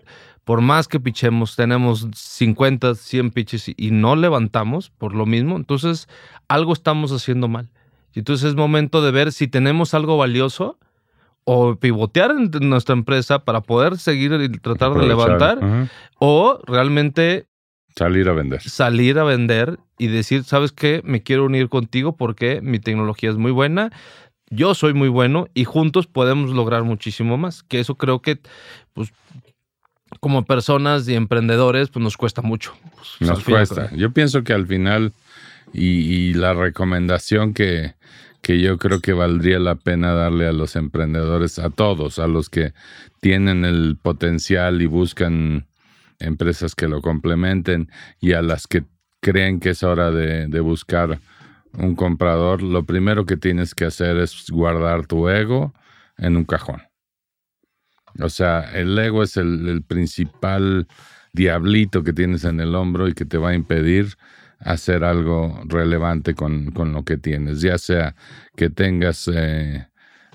por 0.46 0.60
más 0.60 0.86
que 0.86 1.00
pichemos, 1.00 1.56
tenemos 1.56 2.06
50, 2.14 2.94
100 2.94 3.30
pitches 3.32 3.68
y, 3.76 3.90
no 3.90 4.14
levantamos 4.14 4.90
por 4.90 5.12
lo 5.12 5.26
mismo, 5.26 5.56
entonces 5.56 6.08
algo 6.46 6.72
estamos 6.72 7.10
haciendo 7.10 7.48
mal. 7.48 7.68
Y 8.14 8.20
entonces 8.20 8.50
es 8.50 8.54
momento 8.54 9.02
de 9.02 9.10
ver 9.10 9.32
si 9.32 9.48
tenemos 9.48 9.92
algo 9.92 10.16
valioso 10.16 10.78
o 11.42 11.74
pivotear 11.74 12.30
en 12.30 12.68
nuestra 12.68 12.92
empresa 12.92 13.40
para 13.40 13.60
poder 13.60 13.98
seguir 13.98 14.32
y 14.40 14.48
tratar 14.58 14.94
de 14.94 15.08
levantar 15.08 15.58
o 16.20 16.60
realmente 16.64 17.48
salir 17.96 18.28
a 18.28 18.32
vender. 18.32 18.62
Salir 18.62 19.18
a 19.18 19.24
vender 19.24 19.80
y 19.98 20.06
decir, 20.06 20.44
¿sabes 20.44 20.70
qué? 20.70 21.02
Me 21.04 21.24
quiero 21.24 21.44
unir 21.44 21.68
contigo 21.68 22.16
porque 22.16 22.60
mi 22.62 22.78
tecnología 22.78 23.30
es 23.30 23.36
muy 23.36 23.50
buena 23.50 23.90
yo 24.48 24.74
soy 24.74 24.94
muy 24.94 25.08
bueno 25.08 25.48
y 25.54 25.64
juntos 25.64 26.06
podemos 26.06 26.50
lograr 26.50 26.84
muchísimo 26.84 27.36
más. 27.36 27.64
Que 27.64 27.80
eso 27.80 27.96
creo 27.96 28.22
que, 28.22 28.38
pues, 28.92 29.12
como 30.18 30.44
personas 30.44 31.08
y 31.08 31.14
emprendedores, 31.14 31.88
pues 31.88 32.02
nos 32.02 32.16
cuesta 32.16 32.42
mucho. 32.42 32.74
Pues, 32.94 33.30
nos 33.30 33.44
cuesta. 33.44 33.90
Yo 33.94 34.12
pienso 34.12 34.44
que 34.44 34.52
al 34.52 34.66
final, 34.66 35.12
y, 35.72 36.34
la 36.34 36.54
recomendación 36.54 37.54
que, 37.54 37.94
que 38.42 38.60
yo 38.60 38.78
creo 38.78 39.00
que 39.00 39.12
valdría 39.12 39.58
la 39.58 39.74
pena 39.74 40.12
darle 40.12 40.46
a 40.46 40.52
los 40.52 40.76
emprendedores, 40.76 41.58
a 41.58 41.70
todos, 41.70 42.18
a 42.18 42.26
los 42.26 42.50
que 42.50 42.72
tienen 43.20 43.64
el 43.64 43.96
potencial 44.00 44.82
y 44.82 44.86
buscan 44.86 45.66
empresas 46.18 46.74
que 46.74 46.88
lo 46.88 47.02
complementen 47.02 47.90
y 48.20 48.32
a 48.32 48.42
las 48.42 48.66
que 48.66 48.84
creen 49.20 49.60
que 49.60 49.70
es 49.70 49.82
hora 49.82 50.10
de, 50.10 50.60
buscar 50.60 51.20
un 51.72 51.94
comprador, 51.94 52.62
lo 52.62 52.84
primero 52.84 53.26
que 53.26 53.36
tienes 53.36 53.74
que 53.74 53.84
hacer 53.84 54.16
es 54.18 54.48
guardar 54.50 55.06
tu 55.06 55.28
ego 55.28 55.74
en 56.16 56.36
un 56.36 56.44
cajón. 56.44 56.82
O 58.20 58.28
sea, 58.28 58.70
el 58.74 58.98
ego 58.98 59.22
es 59.22 59.36
el, 59.36 59.82
principal 59.86 60.86
diablito 61.32 62.02
que 62.02 62.12
tienes 62.12 62.44
en 62.44 62.60
el 62.60 62.74
hombro 62.74 63.08
y 63.08 63.14
que 63.14 63.24
te 63.24 63.38
va 63.38 63.50
a 63.50 63.54
impedir 63.54 64.16
hacer 64.58 65.04
algo 65.04 65.62
relevante 65.66 66.34
con, 66.34 66.72
lo 66.74 67.04
que 67.04 67.18
tienes, 67.18 67.60
ya 67.60 67.76
sea 67.76 68.14
que 68.56 68.70
tengas 68.70 69.30
eh, 69.32 69.86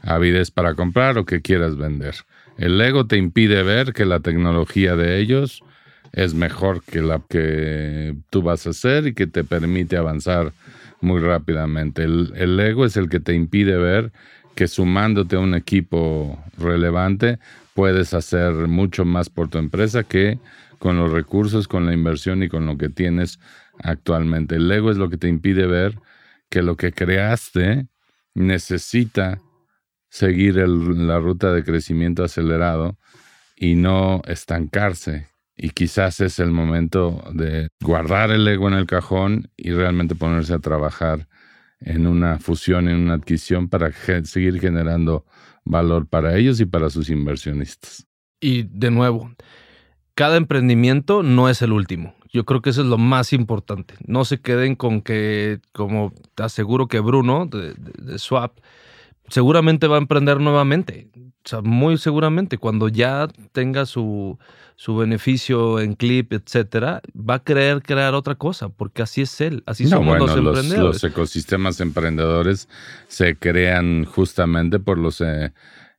avidez 0.04 0.52
para 0.52 0.76
comprar 0.76 1.18
o 1.18 1.26
que 1.26 1.42
quieras 1.42 1.76
vender. 1.76 2.16
El 2.58 2.80
ego 2.80 3.08
te 3.08 3.18
impide 3.18 3.64
ver 3.64 3.94
que 3.94 4.06
la 4.06 4.20
tecnología 4.20 4.96
de 4.96 5.20
ellos 5.20 5.64
es 6.12 6.34
mejor 6.34 6.84
que 6.84 7.02
la 7.02 7.22
que 7.28 8.16
tú 8.30 8.42
vas 8.42 8.68
a 8.68 8.72
hacer 8.72 9.08
y 9.08 9.14
que 9.14 9.28
te 9.28 9.44
permite 9.44 9.98
avanzar 9.98 10.54
muy 11.00 11.20
rápidamente. 11.20 12.04
El, 12.04 12.60
ego 12.60 12.86
es 12.86 12.98
el 12.98 13.10
que 13.10 13.20
te 13.20 13.34
impide 13.34 13.78
ver 13.78 14.12
que 14.56 14.68
sumándote 14.68 15.38
a 15.38 15.40
un 15.40 15.56
equipo 15.56 16.38
relevante 16.58 17.40
puedes 17.74 18.14
hacer 18.14 18.54
mucho 18.68 19.06
más 19.06 19.30
por 19.30 19.50
tu 19.50 19.58
empresa 19.58 20.04
que 20.04 20.40
con 20.80 20.98
los 20.98 21.12
recursos, 21.12 21.68
con 21.68 21.86
la 21.86 21.94
inversión 21.94 22.44
y 22.44 22.50
con 22.50 22.66
lo 22.66 22.78
que 22.78 22.90
tienes 22.90 23.40
actualmente. 23.80 24.56
El 24.56 24.72
ego 24.72 24.92
es 24.92 24.98
lo 24.98 25.10
que 25.10 25.18
te 25.18 25.28
impide 25.28 25.68
ver 25.68 25.98
que 26.50 26.62
lo 26.62 26.76
que 26.76 26.92
creaste 26.92 27.88
necesita 28.34 29.40
seguir 30.10 30.56
la 30.58 31.20
ruta 31.20 31.54
de 31.54 31.64
crecimiento 31.64 32.24
acelerado 32.24 32.98
y 33.56 33.76
no 33.76 34.22
estancarse, 34.26 35.28
y 35.56 35.70
quizás 35.70 36.20
es 36.20 36.40
el 36.40 36.50
momento 36.50 37.24
de 37.34 37.70
guardar 37.80 38.32
el 38.32 38.48
ego 38.48 38.68
en 38.68 38.74
el 38.74 38.88
cajón 38.88 39.52
y 39.56 39.72
realmente 39.72 40.16
ponerse 40.16 40.54
a 40.54 40.60
trabajar 40.60 41.28
en 41.82 42.08
una 42.08 42.40
fusión, 42.40 42.88
en 42.88 42.98
una 42.98 43.16
adquisición 43.16 43.68
para 43.68 43.92
seguir 44.24 44.60
generando 44.60 45.26
valor 45.66 46.08
para 46.08 46.38
ellos 46.38 46.60
y 46.60 46.66
para 46.66 46.90
sus 46.90 47.10
inversionistas. 47.10 48.08
Y 48.40 48.64
de 48.64 48.92
nuevo, 48.92 49.32
cada 50.16 50.38
emprendimiento 50.38 51.24
no 51.24 51.50
es 51.50 51.62
el 51.62 51.72
último. 51.72 52.16
Yo 52.34 52.46
creo 52.46 52.62
que 52.62 52.70
eso 52.70 52.82
es 52.82 52.88
lo 52.88 52.98
más 52.98 53.34
importante. 53.34 53.96
No 54.06 54.24
se 54.26 54.40
queden 54.40 54.76
con 54.76 55.02
que, 55.02 55.60
como 55.74 56.14
te 56.36 56.44
aseguro 56.44 56.88
que 56.88 57.00
Bruno 57.00 57.46
de, 57.46 57.74
de 57.74 58.18
Swap, 58.20 58.58
seguramente 59.28 59.88
va 59.88 59.98
a 59.98 60.00
emprender 60.00 60.40
nuevamente. 60.40 61.10
O 61.44 61.50
sea, 61.50 61.62
muy 61.62 61.98
seguramente, 61.98 62.58
cuando 62.58 62.88
ya 62.88 63.28
tenga 63.52 63.86
su, 63.86 64.38
su 64.76 64.96
beneficio 64.96 65.80
en 65.80 65.96
clip, 65.96 66.34
etcétera, 66.34 67.02
va 67.18 67.36
a 67.36 67.44
querer 67.44 67.82
crear 67.82 68.14
otra 68.14 68.36
cosa, 68.36 68.70
porque 68.70 69.02
así 69.02 69.22
es 69.22 69.42
él, 69.42 69.64
así 69.66 69.88
son 69.88 70.06
los 70.06 70.36
emprendedores. 70.36 70.78
Los 70.78 71.04
ecosistemas 71.04 71.80
emprendedores 71.82 72.70
se 73.08 73.36
crean 73.36 74.06
justamente 74.06 74.80
por 74.80 75.00
los 75.00 75.22
eh, 75.22 75.52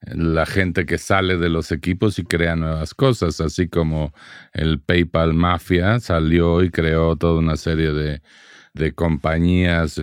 la 0.03 0.47
gente 0.47 0.85
que 0.85 0.99
sale 0.99 1.39
de 1.39 1.49
los 1.49 1.71
equipos 1.71 2.19
y 2.19 2.25
crea 2.25 2.57
nuevas 2.57 2.95
cosas, 2.95 3.41
así 3.41 3.69
como 3.69 4.13
el 4.53 4.81
PayPal 4.81 5.35
Mafia 5.35 6.01
salió 6.01 6.63
y 6.63 6.71
creó 6.71 7.17
toda 7.17 7.39
una 7.39 7.57
serie 7.57 7.93
de, 7.93 8.21
de 8.75 8.93
compañías, 8.93 10.03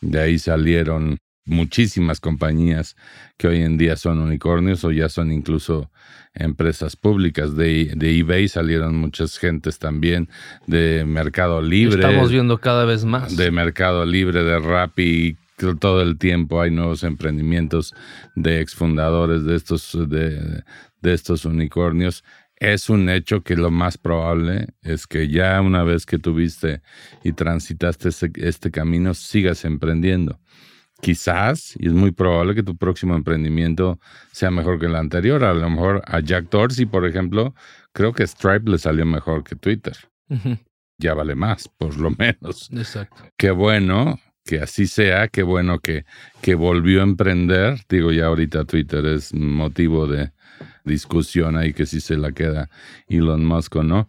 de 0.00 0.20
ahí 0.20 0.38
salieron 0.38 1.18
muchísimas 1.44 2.20
compañías 2.20 2.96
que 3.36 3.48
hoy 3.48 3.62
en 3.62 3.76
día 3.76 3.96
son 3.96 4.18
unicornios 4.18 4.84
o 4.84 4.92
ya 4.92 5.08
son 5.08 5.32
incluso 5.32 5.90
empresas 6.34 6.96
públicas. 6.96 7.56
De, 7.56 7.92
de 7.96 8.18
eBay 8.18 8.48
salieron 8.48 8.96
muchas 8.96 9.38
gentes 9.38 9.78
también, 9.78 10.28
de 10.66 11.04
Mercado 11.06 11.60
Libre. 11.60 12.00
Estamos 12.00 12.30
viendo 12.30 12.58
cada 12.58 12.84
vez 12.84 13.04
más. 13.04 13.36
De 13.36 13.50
Mercado 13.50 14.06
Libre, 14.06 14.42
de 14.42 14.58
Rappi, 14.58 15.36
todo 15.78 16.02
el 16.02 16.18
tiempo 16.18 16.60
hay 16.60 16.70
nuevos 16.70 17.04
emprendimientos 17.04 17.94
de 18.34 18.60
exfundadores 18.60 19.44
de 19.44 19.56
estos, 19.56 19.96
de, 20.08 20.62
de 21.00 21.14
estos 21.14 21.44
unicornios. 21.44 22.24
Es 22.56 22.88
un 22.88 23.08
hecho 23.08 23.42
que 23.42 23.56
lo 23.56 23.72
más 23.72 23.98
probable 23.98 24.68
es 24.82 25.08
que 25.08 25.28
ya 25.28 25.60
una 25.60 25.82
vez 25.82 26.06
que 26.06 26.18
tuviste 26.18 26.80
y 27.24 27.32
transitaste 27.32 28.10
este 28.36 28.70
camino, 28.70 29.14
sigas 29.14 29.64
emprendiendo 29.64 30.38
quizás, 31.02 31.74
y 31.78 31.88
es 31.88 31.92
muy 31.92 32.12
probable 32.12 32.54
que 32.54 32.62
tu 32.62 32.76
próximo 32.76 33.16
emprendimiento 33.16 33.98
sea 34.30 34.50
mejor 34.52 34.78
que 34.78 34.86
el 34.86 34.94
anterior. 34.94 35.44
A 35.44 35.52
lo 35.52 35.68
mejor 35.68 36.00
a 36.06 36.20
Jack 36.20 36.48
Dorsey, 36.48 36.86
por 36.86 37.04
ejemplo, 37.04 37.54
creo 37.92 38.12
que 38.12 38.26
Stripe 38.26 38.70
le 38.70 38.78
salió 38.78 39.04
mejor 39.04 39.42
que 39.42 39.56
Twitter. 39.56 39.96
Ya 40.98 41.14
vale 41.14 41.34
más, 41.34 41.68
por 41.68 41.98
lo 41.98 42.10
menos. 42.18 42.70
Exacto. 42.72 43.16
Qué 43.36 43.50
bueno 43.50 44.20
que 44.44 44.60
así 44.60 44.86
sea, 44.86 45.28
qué 45.28 45.42
bueno 45.42 45.80
que, 45.80 46.04
que 46.40 46.54
volvió 46.54 47.00
a 47.00 47.04
emprender. 47.04 47.80
Digo, 47.88 48.12
ya 48.12 48.26
ahorita 48.26 48.64
Twitter 48.64 49.04
es 49.06 49.34
motivo 49.34 50.06
de 50.06 50.30
discusión 50.84 51.56
ahí 51.56 51.72
que 51.72 51.84
si 51.84 52.00
se 52.00 52.16
la 52.16 52.30
queda 52.30 52.70
Elon 53.08 53.44
Musk 53.44 53.76
o 53.76 53.82
no. 53.82 54.08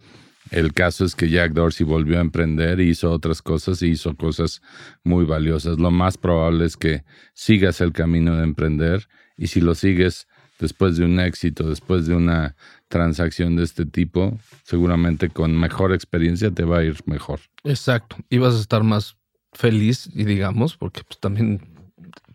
El 0.54 0.72
caso 0.72 1.04
es 1.04 1.16
que 1.16 1.30
Jack 1.30 1.54
Dorsey 1.54 1.84
volvió 1.84 2.20
a 2.20 2.22
emprender 2.22 2.80
y 2.80 2.90
hizo 2.90 3.12
otras 3.12 3.42
cosas 3.42 3.82
y 3.82 3.88
hizo 3.88 4.16
cosas 4.16 4.62
muy 5.04 5.26
valiosas. 5.26 5.80
Lo 5.80 5.90
más 5.90 6.16
probable 6.16 6.66
es 6.66 6.78
que 6.78 7.04
sigas 7.34 7.82
el 7.82 7.92
camino 7.92 8.38
de 8.38 8.44
emprender 8.44 9.08
y 9.36 9.48
si 9.48 9.62
lo 9.62 9.74
sigues 9.74 10.28
después 10.60 10.96
de 10.98 11.06
un 11.06 11.20
éxito, 11.20 11.68
después 11.68 12.06
de 12.06 12.14
una 12.14 12.56
transacción 12.88 13.56
de 13.56 13.64
este 13.64 13.88
tipo, 13.88 14.38
seguramente 14.64 15.30
con 15.30 15.58
mejor 15.58 15.92
experiencia 15.92 16.52
te 16.52 16.64
va 16.64 16.80
a 16.80 16.84
ir 16.84 17.00
mejor. 17.08 17.40
Exacto. 17.64 18.18
Y 18.30 18.38
vas 18.38 18.54
a 18.54 18.60
estar 18.60 18.84
más 18.84 19.18
feliz 19.54 20.08
y 20.14 20.24
digamos, 20.24 20.78
porque 20.78 21.04
pues, 21.04 21.20
también 21.20 21.62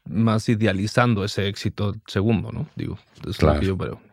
más 0.04 0.48
idealizando 0.48 1.24
ese 1.24 1.46
éxito 1.46 1.94
segundo, 2.08 2.50
¿no? 2.50 2.68
Digo, 2.74 2.98
es 3.28 3.40
lo 3.40 3.60
que 3.60 3.66
yo 3.66 3.76
veo. 3.76 4.07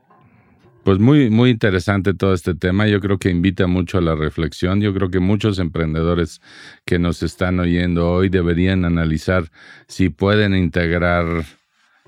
Pues 0.86 1.00
muy, 1.00 1.32
muy 1.32 1.50
interesante 1.50 2.14
todo 2.14 2.36
este 2.36 2.54
tema. 2.54 2.86
Yo 2.86 3.02
creo 3.02 3.18
que 3.18 3.32
invita 3.32 3.66
mucho 3.66 3.98
a 3.98 4.02
la 4.02 4.14
reflexión. 4.14 4.82
Yo 4.82 4.94
creo 4.94 5.10
que 5.10 5.20
muchos 5.20 5.58
emprendedores 5.58 6.42
que 6.86 7.00
nos 7.00 7.24
están 7.24 7.60
oyendo 7.60 8.12
hoy 8.12 8.30
deberían 8.30 8.86
analizar 8.86 9.50
si 9.88 10.10
pueden 10.10 10.54
integrar 10.54 11.26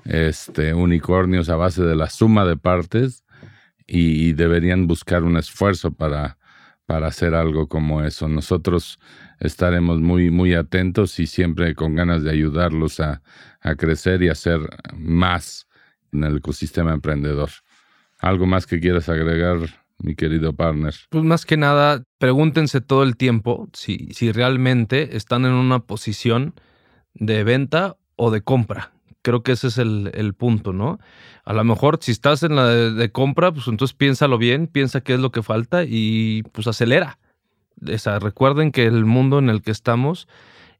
este, 0.04 0.74
unicornios 0.74 1.48
a 1.48 1.56
base 1.56 1.82
de 1.82 1.96
la 1.96 2.08
suma 2.08 2.44
de 2.44 2.56
partes 2.56 3.24
y, 3.84 4.32
deberían 4.34 4.86
buscar 4.86 5.24
un 5.24 5.38
esfuerzo 5.38 5.90
para, 5.90 6.38
para 6.86 7.08
hacer 7.08 7.34
algo 7.34 7.66
como 7.66 8.04
eso. 8.04 8.28
Nosotros 8.28 9.00
estaremos 9.40 9.98
muy, 9.98 10.30
muy 10.30 10.54
atentos 10.54 11.18
y 11.18 11.26
siempre 11.26 11.74
con 11.74 11.96
ganas 11.96 12.22
de 12.22 12.30
ayudarlos 12.30 13.00
a, 13.00 13.22
a 13.60 13.74
crecer 13.74 14.22
y 14.22 14.28
hacer 14.28 14.60
más 14.94 15.66
en 16.12 16.22
el 16.22 16.36
ecosistema 16.36 16.92
emprendedor. 16.92 17.50
¿Algo 18.18 18.46
más 18.46 18.66
que 18.66 18.80
quieras 18.80 19.08
agregar, 19.08 19.58
mi 19.98 20.14
querido 20.14 20.52
partner? 20.52 20.94
Pues 21.10 21.24
más 21.24 21.46
que 21.46 21.56
nada, 21.56 22.02
pregúntense 22.18 22.80
todo 22.80 23.02
el 23.04 23.16
tiempo 23.16 23.68
si, 23.72 24.08
si 24.12 24.32
realmente 24.32 25.16
están 25.16 25.44
en 25.44 25.52
una 25.52 25.80
posición 25.80 26.54
de 27.14 27.44
venta 27.44 27.96
o 28.16 28.30
de 28.30 28.42
compra. 28.42 28.92
Creo 29.22 29.42
que 29.42 29.52
ese 29.52 29.68
es 29.68 29.78
el, 29.78 30.34
punto, 30.36 30.72
¿no? 30.72 30.98
A 31.44 31.52
lo 31.52 31.62
mejor 31.64 31.98
si 32.00 32.12
estás 32.12 32.42
en 32.42 32.56
la 32.56 32.68
de, 32.68 33.12
compra, 33.12 33.52
pues 33.52 33.66
entonces 33.68 33.94
piénsalo 33.94 34.38
bien, 34.38 34.68
piensa 34.68 35.00
qué 35.00 35.14
es 35.14 35.20
lo 35.20 35.32
que 35.32 35.42
falta 35.42 35.84
y 35.84 36.42
pues 36.52 36.66
acelera. 36.66 37.18
O 37.82 37.98
sea, 37.98 38.18
recuerden 38.18 38.72
que 38.72 38.86
el 38.86 39.04
mundo 39.04 39.38
en 39.38 39.50
el 39.50 39.62
que 39.62 39.70
estamos 39.70 40.28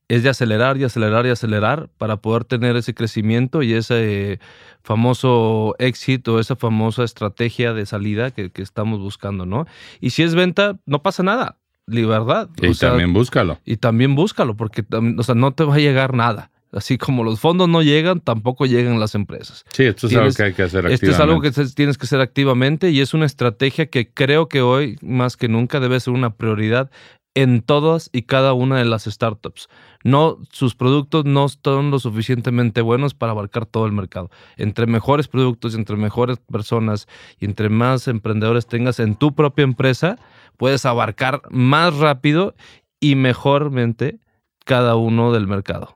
es 0.08 0.22
de 0.22 0.30
acelerar 0.30 0.78
y 0.78 0.84
acelerar 0.84 1.26
y 1.26 1.30
acelerar 1.30 1.90
para 1.98 2.16
poder 2.16 2.44
tener 2.44 2.76
ese 2.76 2.94
crecimiento 2.94 3.62
y 3.62 3.74
ese 3.74 4.40
famoso 4.82 5.74
éxito, 5.78 6.40
esa 6.40 6.56
famosa 6.56 7.04
estrategia 7.04 7.74
de 7.74 7.84
salida 7.84 8.30
que, 8.30 8.50
estamos 8.56 9.00
buscando, 9.00 9.44
¿no? 9.44 9.66
Y 10.00 10.10
si 10.10 10.22
es 10.22 10.34
venta, 10.34 10.78
no 10.86 11.02
pasa 11.02 11.22
nada, 11.22 11.58
verdad. 11.86 12.48
Y 12.60 12.74
también 12.74 13.12
búscalo. 13.12 13.58
Y 13.64 13.76
también 13.76 14.14
búscalo, 14.14 14.56
porque 14.56 14.84
o 14.90 15.22
sea, 15.22 15.34
no 15.34 15.52
te 15.52 15.64
va 15.64 15.74
a 15.74 15.78
llegar 15.78 16.14
nada. 16.14 16.50
Así 16.70 16.98
como 16.98 17.24
los 17.24 17.40
fondos 17.40 17.66
no 17.66 17.80
llegan, 17.80 18.20
tampoco 18.20 18.66
llegan 18.66 19.00
las 19.00 19.14
empresas. 19.14 19.64
Sí, 19.72 19.84
esto 19.84 20.06
es 20.06 20.14
algo 20.14 20.30
que 20.32 20.42
hay 20.42 20.52
que 20.52 20.62
hacer 20.64 20.80
activamente. 20.80 21.06
Esto 21.06 21.10
es 21.10 21.20
algo 21.20 21.40
que 21.40 21.50
tienes 21.74 21.96
que 21.96 22.04
hacer 22.04 22.20
activamente 22.20 22.90
y 22.90 23.00
es 23.00 23.14
una 23.14 23.24
estrategia 23.24 23.86
que 23.86 24.10
creo 24.10 24.48
que 24.48 24.60
hoy, 24.60 24.98
más 25.00 25.38
que 25.38 25.48
nunca, 25.48 25.80
debe 25.80 25.98
ser 25.98 26.12
una 26.12 26.34
prioridad 26.34 26.90
en 27.38 27.62
todas 27.62 28.10
y 28.12 28.22
cada 28.22 28.52
una 28.52 28.78
de 28.78 28.84
las 28.84 29.04
startups. 29.04 29.68
No, 30.02 30.38
sus 30.50 30.74
productos 30.74 31.24
no 31.24 31.48
son 31.48 31.92
lo 31.92 32.00
suficientemente 32.00 32.80
buenos 32.80 33.14
para 33.14 33.30
abarcar 33.30 33.64
todo 33.64 33.86
el 33.86 33.92
mercado. 33.92 34.28
Entre 34.56 34.86
mejores 34.86 35.28
productos, 35.28 35.76
entre 35.76 35.94
mejores 35.96 36.38
personas 36.38 37.06
y 37.38 37.44
entre 37.44 37.68
más 37.68 38.08
emprendedores 38.08 38.66
tengas 38.66 38.98
en 38.98 39.14
tu 39.14 39.36
propia 39.36 39.62
empresa, 39.62 40.18
puedes 40.56 40.84
abarcar 40.84 41.42
más 41.50 41.94
rápido 41.94 42.56
y 42.98 43.14
mejormente 43.14 44.18
cada 44.64 44.96
uno 44.96 45.32
del 45.32 45.46
mercado 45.46 45.94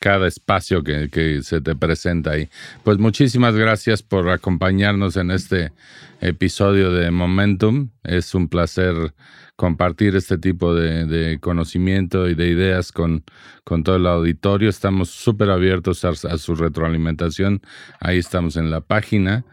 cada 0.00 0.28
espacio 0.28 0.84
que, 0.84 1.08
que, 1.08 1.40
se 1.42 1.62
te 1.62 1.74
presenta 1.74 2.32
ahí. 2.32 2.50
Pues 2.82 2.98
muchísimas 2.98 3.54
gracias 3.54 4.02
por 4.02 4.28
acompañarnos 4.28 5.16
en 5.16 5.30
este 5.30 5.72
episodio 6.20 6.92
de 6.92 7.10
Momentum. 7.10 7.88
Es 8.02 8.34
un 8.34 8.48
placer 8.48 9.14
compartir 9.56 10.16
este 10.16 10.38
tipo 10.38 10.74
de, 10.74 11.38
conocimiento 11.40 12.28
y 12.28 12.34
de 12.34 12.48
ideas 12.48 12.92
con, 12.92 13.24
todo 13.64 13.96
el 13.96 14.06
auditorio. 14.06 14.68
Estamos 14.68 15.10
súper 15.10 15.50
abiertos 15.50 16.04
a, 16.04 16.10
a 16.10 16.38
su 16.38 16.54
retroalimentación. 16.54 17.62
Ahí 18.00 18.18
estamos 18.18 18.56
en 18.56 18.70
la 18.70 18.80
página. 18.80 19.44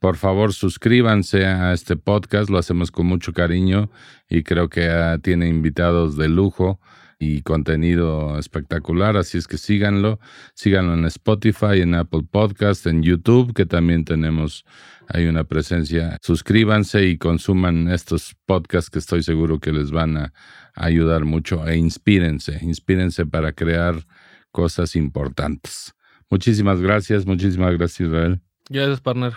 Por 0.00 0.16
favor, 0.16 0.54
suscríbanse 0.54 1.44
a 1.44 1.74
este 1.74 1.94
podcast, 1.94 2.48
lo 2.48 2.56
hacemos 2.56 2.90
con 2.90 3.06
mucho 3.06 3.34
cariño 3.34 3.90
y 4.30 4.44
creo 4.44 4.70
que 4.70 4.88
ah, 4.88 5.18
tiene 5.22 5.46
invitados 5.46 6.16
de 6.16 6.28
lujo 6.28 6.80
y 7.18 7.42
contenido 7.42 8.38
espectacular, 8.38 9.18
así 9.18 9.36
es 9.36 9.46
que 9.46 9.58
síganlo, 9.58 10.18
síganlo 10.54 10.94
en 10.94 11.04
Spotify, 11.04 11.82
en 11.82 11.94
Apple 11.94 12.22
Podcast, 12.28 12.86
en 12.86 13.02
YouTube, 13.02 13.52
que 13.52 13.66
también 13.66 14.06
tenemos 14.06 14.64
hay 15.12 15.26
una 15.26 15.44
presencia. 15.44 16.16
Suscríbanse 16.22 17.06
y 17.06 17.18
consuman 17.18 17.88
estos 17.88 18.36
podcasts 18.46 18.90
que 18.90 18.98
estoy 18.98 19.22
seguro 19.22 19.58
que 19.58 19.72
les 19.72 19.90
van 19.90 20.16
a 20.16 20.32
ayudar 20.74 21.24
mucho 21.24 21.66
e 21.66 21.76
inspírense, 21.76 22.58
inspírense 22.62 23.26
para 23.26 23.52
crear 23.52 24.06
cosas 24.52 24.96
importantes. 24.96 25.94
Muchísimas 26.30 26.80
gracias, 26.80 27.26
muchísimas 27.26 27.76
gracias 27.76 28.08
Israel. 28.08 28.40
Gracias, 28.68 29.00
partner. 29.00 29.34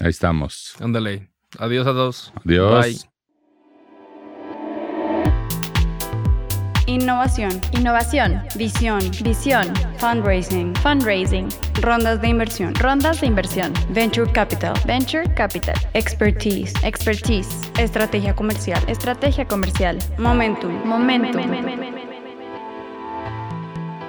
Ahí 0.00 0.10
estamos. 0.10 0.74
Ándale. 0.80 1.30
Adiós 1.58 1.86
a 1.86 1.92
todos. 1.92 2.32
Adiós. 2.44 2.86
Bye. 2.86 3.17
Innovación. 7.00 7.60
Innovación. 7.70 8.42
Visión. 8.56 8.98
Visión. 9.22 9.72
Fundraising. 9.98 10.74
Fundraising. 10.82 11.48
Rondas 11.80 12.20
de 12.20 12.26
inversión. 12.28 12.74
Rondas 12.74 13.20
de 13.20 13.28
inversión. 13.28 13.72
Venture 13.90 14.30
Capital. 14.32 14.74
Venture 14.84 15.32
Capital. 15.34 15.76
Expertise. 15.94 16.72
Expertise. 16.82 17.48
Estrategia 17.78 18.34
comercial. 18.34 18.82
Estrategia 18.88 19.46
comercial. 19.46 19.96
Momentum. 20.18 20.72
Momentum. 20.84 21.40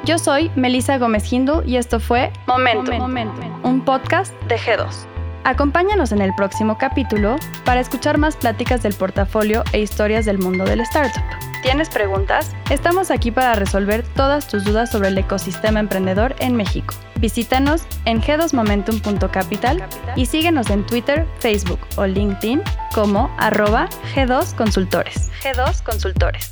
Yo 0.06 0.18
soy 0.18 0.50
Melissa 0.56 0.98
Gómez 0.98 1.32
Hindu 1.32 1.62
y 1.68 1.76
esto 1.76 2.00
fue 2.00 2.34
Momentum, 2.48 2.98
Momentum, 2.98 3.66
un 3.66 3.86
podcast 3.86 4.34
de 4.48 4.58
G2. 4.58 5.06
Acompáñanos 5.44 6.12
en 6.12 6.22
el 6.22 6.34
próximo 6.34 6.76
capítulo 6.80 7.36
para 7.66 7.82
escuchar 7.82 8.18
más 8.18 8.36
pláticas 8.36 8.82
del 8.82 8.96
portafolio 8.96 9.64
e 9.74 9.80
historias 9.80 10.26
del 10.26 10.40
mundo 10.40 10.64
del 10.64 10.82
startup. 10.82 11.49
¿Tienes 11.62 11.90
preguntas? 11.90 12.56
Estamos 12.70 13.12
aquí 13.12 13.32
para 13.32 13.54
resolver 13.54 14.04
todas 14.16 14.48
tus 14.48 14.64
dudas 14.64 14.90
sobre 14.92 15.10
el 15.10 15.18
ecosistema 15.18 15.82
emprendedor 15.82 16.36
en 16.40 16.56
México. 16.56 16.94
Visítanos 17.20 17.84
en 18.06 18.22
g2momentum.capital 18.22 19.84
y 20.16 20.26
síguenos 20.26 20.70
en 20.70 20.86
Twitter, 20.86 21.28
Facebook 21.40 21.80
o 21.98 22.06
LinkedIn 22.06 22.62
como 22.96 23.30
arroba 23.38 23.90
G2 24.16 24.56
Consultores. 24.56 25.30
G2 25.44 25.84
Consultores. 25.84 26.52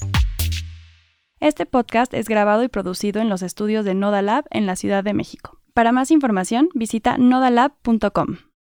Este 1.39 1.65
podcast 1.65 2.13
es 2.13 2.27
grabado 2.27 2.63
y 2.63 2.67
producido 2.67 3.21
en 3.21 3.29
los 3.29 3.43
estudios 3.43 3.85
de 3.85 3.93
Nodalab 3.93 4.43
en 4.49 4.65
la 4.65 4.75
Ciudad 4.75 5.03
de 5.05 5.13
México. 5.13 5.57
Para 5.73 5.93
más 5.93 6.11
información, 6.11 6.69
visita 6.73 7.17
nodalab.com. 7.17 8.47